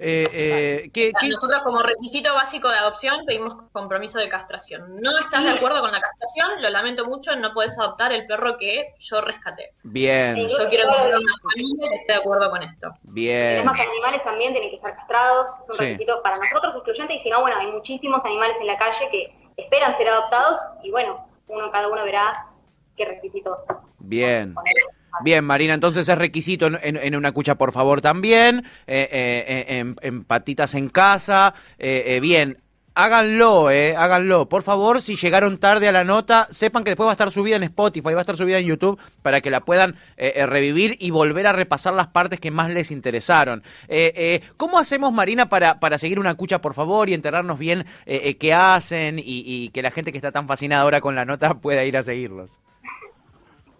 Eh, 0.04 0.26
eh, 0.32 0.90
¿qué- 0.92 1.12
qué- 1.20 1.28
Nosotros 1.28 1.62
como 1.62 1.80
requisito 1.80 2.34
básico 2.34 2.68
de 2.68 2.74
adopción 2.76 3.24
pedimos 3.24 3.54
compromiso 3.70 4.18
de 4.18 4.28
castración. 4.28 4.96
¿No 5.00 5.16
estás 5.20 5.44
de 5.44 5.50
acuerdo 5.50 5.80
con 5.80 5.92
la 5.92 6.00
castración? 6.00 6.60
Lo 6.60 6.70
lamento 6.70 7.04
mucho, 7.06 7.36
no 7.36 7.54
podés 7.54 7.78
adoptar 7.78 8.12
el 8.12 8.26
perro 8.26 8.58
que 8.58 8.92
yo 8.98 9.20
rescaté. 9.20 9.74
Bien, 9.84 10.34
Sí. 10.34 10.48
Yo 10.48 10.68
quiero 10.68 10.90
tener 10.92 11.14
una 11.14 11.32
familia 11.40 11.88
que 11.88 11.96
esté 11.98 12.12
de 12.14 12.18
acuerdo 12.18 12.50
con 12.50 12.62
esto. 12.64 12.88
Los 12.88 13.14
bien. 13.14 13.56
demás 13.58 13.78
animales 13.78 14.24
también 14.24 14.52
tienen 14.52 14.70
que 14.70 14.76
estar 14.76 14.96
castrados, 14.96 15.48
es 15.48 15.70
un 15.70 15.76
Sí. 15.76 15.84
requisito 15.92 16.20
para 16.20 16.36
nosotros 16.36 16.74
excluyente, 16.74 17.14
y 17.14 17.20
si 17.20 17.30
no, 17.30 17.40
bueno, 17.40 17.56
hay 17.60 17.68
muchísimos 17.68 18.24
animales 18.24 18.56
en 18.60 18.66
la 18.66 18.76
calle 18.78 19.08
que 19.12 19.32
esperan 19.56 19.96
ser 19.98 20.08
adoptados, 20.08 20.58
y 20.82 20.90
bueno, 20.90 21.28
uno 21.46 21.70
cada 21.70 21.86
uno 21.88 22.02
verá 22.02 22.48
qué 22.96 23.04
requisitos 23.04 23.56
Bien. 24.00 24.52
poner. 24.52 24.74
Bien, 25.20 25.44
Marina, 25.44 25.74
entonces 25.74 26.08
es 26.08 26.18
requisito 26.18 26.66
en, 26.66 27.14
una 27.14 27.32
cucha, 27.32 27.54
por 27.56 27.72
favor, 27.72 28.00
también. 28.00 28.64
eh, 28.86 29.08
eh, 29.12 29.64
eh, 29.68 29.94
en, 30.00 30.24
patitas 30.24 30.74
en 30.74 30.88
casa. 30.88 31.54
eh, 31.78 32.04
eh, 32.16 32.20
bien, 32.20 32.58
háganlo, 32.94 33.70
eh, 33.70 33.94
háganlo. 33.96 34.48
Por 34.48 34.62
favor, 34.62 35.00
si 35.02 35.14
llegaron 35.16 35.58
tarde 35.58 35.86
a 35.86 35.92
la 35.92 36.02
nota, 36.02 36.48
sepan 36.50 36.82
que 36.82 36.90
después 36.90 37.06
va 37.06 37.12
a 37.12 37.14
estar 37.14 37.30
subida 37.30 37.56
en 37.56 37.62
Spotify, 37.64 38.14
va 38.14 38.18
a 38.18 38.20
estar 38.22 38.36
subida 38.36 38.58
en 38.58 38.66
YouTube 38.66 38.98
para 39.22 39.40
que 39.40 39.50
la 39.50 39.60
puedan 39.64 39.96
eh, 40.16 40.44
revivir 40.46 40.96
y 40.98 41.10
volver 41.10 41.46
a 41.46 41.52
repasar 41.52 41.92
las 41.94 42.08
partes 42.08 42.40
que 42.40 42.50
más 42.50 42.70
les 42.70 42.90
interesaron. 42.90 43.62
Eh, 43.88 44.40
¿Cómo 44.56 44.78
hacemos, 44.78 45.12
Marina, 45.12 45.48
para, 45.48 45.78
para 45.78 45.98
seguir 45.98 46.18
una 46.18 46.34
cucha, 46.34 46.60
por 46.60 46.74
favor, 46.74 47.08
y 47.08 47.14
enterarnos 47.14 47.58
bien 47.58 47.84
qué 48.06 48.54
hacen 48.54 49.18
y, 49.20 49.22
y 49.46 49.68
que 49.68 49.82
la 49.82 49.90
gente 49.92 50.10
que 50.10 50.18
está 50.18 50.32
tan 50.32 50.48
fascinada 50.48 50.82
ahora 50.82 51.00
con 51.00 51.14
la 51.14 51.24
nota 51.26 51.54
pueda 51.60 51.84
ir 51.84 51.96
a 51.96 52.02
seguirlos? 52.02 52.58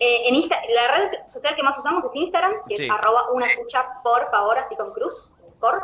Eh, 0.04 0.28
en 0.28 0.34
Insta- 0.34 0.60
la 0.74 0.96
red 0.96 1.10
social 1.28 1.54
que 1.54 1.62
más 1.62 1.78
usamos 1.78 2.02
es 2.04 2.10
Instagram, 2.20 2.52
que 2.68 2.76
Sí. 2.76 2.84
es 2.86 2.90
arroba 2.90 3.30
una 3.32 3.46
cucha 3.56 3.86
por 4.02 4.28
favor, 4.32 4.58
así 4.58 4.74
con 4.74 4.92
cruz, 4.92 5.32
por. 5.60 5.80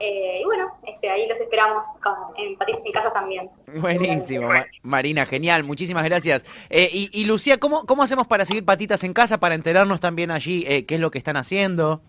Eh, 0.00 0.40
y 0.40 0.44
bueno, 0.44 0.76
este, 0.86 1.08
ahí 1.10 1.28
los 1.28 1.38
esperamos 1.38 1.84
con, 2.02 2.14
en 2.36 2.56
Patitas 2.56 2.80
en 2.84 2.92
Casa 2.92 3.12
también. 3.12 3.50
Buenísimo, 3.66 4.48
Ma- 4.48 4.66
Marina, 4.82 5.26
genial, 5.26 5.62
muchísimas 5.64 6.04
gracias. 6.04 6.44
Eh, 6.68 6.88
y, 6.92 7.10
y 7.12 7.24
Lucía, 7.26 7.58
¿cómo, 7.58 7.84
¿cómo 7.86 8.02
hacemos 8.02 8.26
para 8.26 8.44
seguir 8.44 8.64
patitas 8.64 9.04
en 9.04 9.12
casa, 9.12 9.38
para 9.38 9.54
enterarnos 9.54 10.00
también 10.00 10.30
allí 10.32 10.64
eh, 10.66 10.84
qué 10.86 10.94
es 10.96 11.00
lo 11.00 11.10
que 11.12 11.18
están 11.18 11.36
haciendo? 11.36 12.00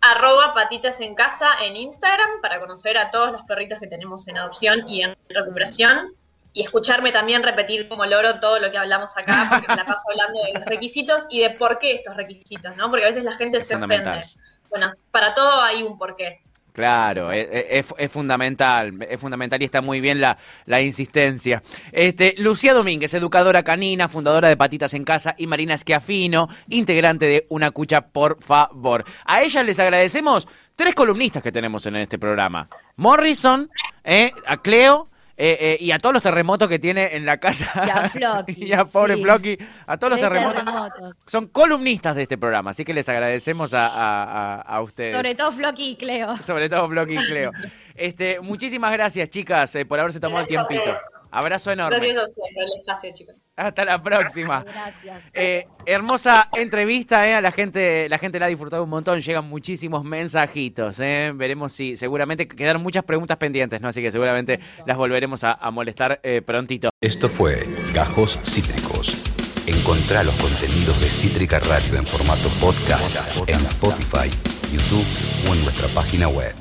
Arroba 0.00 0.54
patitas 0.54 1.00
en 1.00 1.14
casa 1.14 1.46
en 1.64 1.76
Instagram 1.76 2.40
para 2.40 2.58
conocer 2.58 2.96
a 2.96 3.10
todos 3.10 3.32
los 3.32 3.42
perritos 3.42 3.78
que 3.80 3.86
tenemos 3.86 4.26
en 4.28 4.38
adopción 4.38 4.88
y 4.88 5.02
en 5.02 5.14
recuperación. 5.28 6.14
Y 6.52 6.62
escucharme 6.62 7.12
también 7.12 7.42
repetir 7.42 7.88
como 7.88 8.04
loro 8.06 8.40
todo 8.40 8.58
lo 8.58 8.70
que 8.70 8.78
hablamos 8.78 9.16
acá, 9.16 9.46
porque 9.50 9.66
me 9.68 9.76
la 9.76 9.84
paso 9.84 10.02
hablando 10.10 10.42
de 10.42 10.52
los 10.54 10.64
requisitos 10.64 11.26
y 11.30 11.40
de 11.40 11.50
por 11.50 11.78
qué 11.78 11.92
estos 11.92 12.16
requisitos, 12.16 12.76
¿no? 12.76 12.90
Porque 12.90 13.04
a 13.04 13.08
veces 13.08 13.22
la 13.24 13.34
gente 13.34 13.58
Es 13.58 13.66
se 13.68 13.76
ofende. 13.76 14.24
Bueno, 14.68 14.92
para 15.10 15.32
todo 15.34 15.62
hay 15.62 15.82
un 15.82 15.96
porqué. 15.96 16.40
Claro, 16.72 17.32
es, 17.32 17.48
es- 17.52 17.94
es 17.98 18.12
fundamental, 18.12 18.92
es 19.08 19.20
fundamental 19.20 19.60
y 19.60 19.64
está 19.64 19.80
muy 19.80 20.00
bien 20.00 20.20
la, 20.20 20.38
la 20.66 20.80
insistencia. 20.80 21.62
Este, 21.90 22.34
Lucía 22.38 22.72
Domínguez, 22.74 23.12
educadora 23.14 23.64
canina, 23.64 24.08
fundadora 24.08 24.48
de 24.48 24.56
Patitas 24.56 24.94
en 24.94 25.04
Casa, 25.04 25.34
y 25.36 25.46
Marina 25.48 25.76
Schiafino, 25.76 26.48
integrante 26.68 27.26
de 27.26 27.46
Una 27.48 27.72
Cucha, 27.72 28.02
por 28.08 28.40
favor. 28.42 29.04
A 29.24 29.42
ellas 29.42 29.64
les 29.66 29.80
agradecemos 29.80 30.46
tres 30.76 30.94
columnistas 30.94 31.42
que 31.42 31.52
tenemos 31.52 31.84
en 31.86 31.96
este 31.96 32.18
programa. 32.18 32.68
Morrison, 32.96 33.68
eh, 34.04 34.30
a 34.46 34.56
Cleo 34.62 35.09
eh, 35.42 35.56
eh, 35.58 35.76
y 35.80 35.90
a 35.92 35.98
todos 35.98 36.12
los 36.12 36.22
terremotos 36.22 36.68
que 36.68 36.78
tiene 36.78 37.16
en 37.16 37.24
la 37.24 37.38
casa. 37.38 37.70
Y 37.86 37.88
a 37.90 38.08
Floki, 38.10 38.64
y 38.66 38.72
a 38.74 38.84
pobre 38.84 39.16
sí. 39.16 39.22
Floki, 39.22 39.56
a 39.86 39.96
todos 39.96 40.10
los 40.10 40.20
terremotos. 40.20 40.64
terremotos. 40.64 41.16
Son 41.26 41.46
columnistas 41.48 42.14
de 42.14 42.22
este 42.24 42.36
programa, 42.36 42.70
así 42.72 42.84
que 42.84 42.92
les 42.92 43.08
agradecemos 43.08 43.72
a, 43.72 43.86
a- 43.86 44.24
a- 44.56 44.60
a 44.60 44.82
ustedes. 44.82 45.16
Sobre 45.16 45.34
todo 45.34 45.50
Floki 45.52 45.90
y 45.92 45.96
Cleo. 45.96 46.36
Sobre 46.42 46.68
todo 46.68 46.86
Bloque 46.88 47.14
y 47.14 47.16
Cleo. 47.16 47.52
Este, 47.94 48.40
muchísimas 48.40 48.92
gracias, 48.92 49.30
chicas, 49.30 49.74
eh, 49.76 49.86
por 49.86 49.98
haberse 49.98 50.20
tomado 50.20 50.40
el 50.40 50.46
Gracias 50.46 50.68
tiempito. 50.68 50.98
Abrazo 51.30 51.70
enorme. 51.70 51.96
Gracias 51.98 52.18
a 52.18 52.28
ustedes 52.28 52.54
por 52.54 52.62
el 52.64 52.70
espacio, 52.80 53.10
chicos. 53.14 53.34
Hasta 53.60 53.84
la 53.84 54.02
próxima. 54.02 54.64
Gracias. 54.64 55.22
Eh, 55.34 55.66
hermosa 55.84 56.48
entrevista, 56.56 57.28
eh, 57.28 57.34
a 57.34 57.40
la 57.40 57.52
gente, 57.52 58.08
la 58.08 58.18
gente 58.18 58.38
la 58.38 58.46
ha 58.46 58.48
disfrutado 58.48 58.84
un 58.84 58.90
montón, 58.90 59.20
llegan 59.20 59.48
muchísimos 59.48 60.04
mensajitos, 60.04 60.98
eh. 61.00 61.32
veremos 61.34 61.72
si 61.72 61.96
seguramente 61.96 62.48
quedaron 62.48 62.82
muchas 62.82 63.04
preguntas 63.04 63.36
pendientes, 63.36 63.80
¿no? 63.80 63.88
Así 63.88 64.00
que 64.00 64.10
seguramente 64.10 64.60
las 64.86 64.96
volveremos 64.96 65.44
a, 65.44 65.52
a 65.52 65.70
molestar 65.70 66.20
eh, 66.22 66.42
prontito. 66.42 66.90
Esto 67.00 67.28
fue 67.28 67.66
Gajos 67.92 68.38
Cítricos. 68.44 69.22
Encontrá 69.66 70.24
los 70.24 70.34
contenidos 70.36 70.98
de 71.00 71.10
Cítrica 71.10 71.60
Radio 71.60 71.96
en 71.96 72.06
formato 72.06 72.48
podcast 72.60 73.16
en 73.46 73.56
Spotify, 73.56 74.30
YouTube 74.72 75.06
o 75.48 75.54
en 75.54 75.62
nuestra 75.64 75.88
página 75.88 76.28
web. 76.28 76.54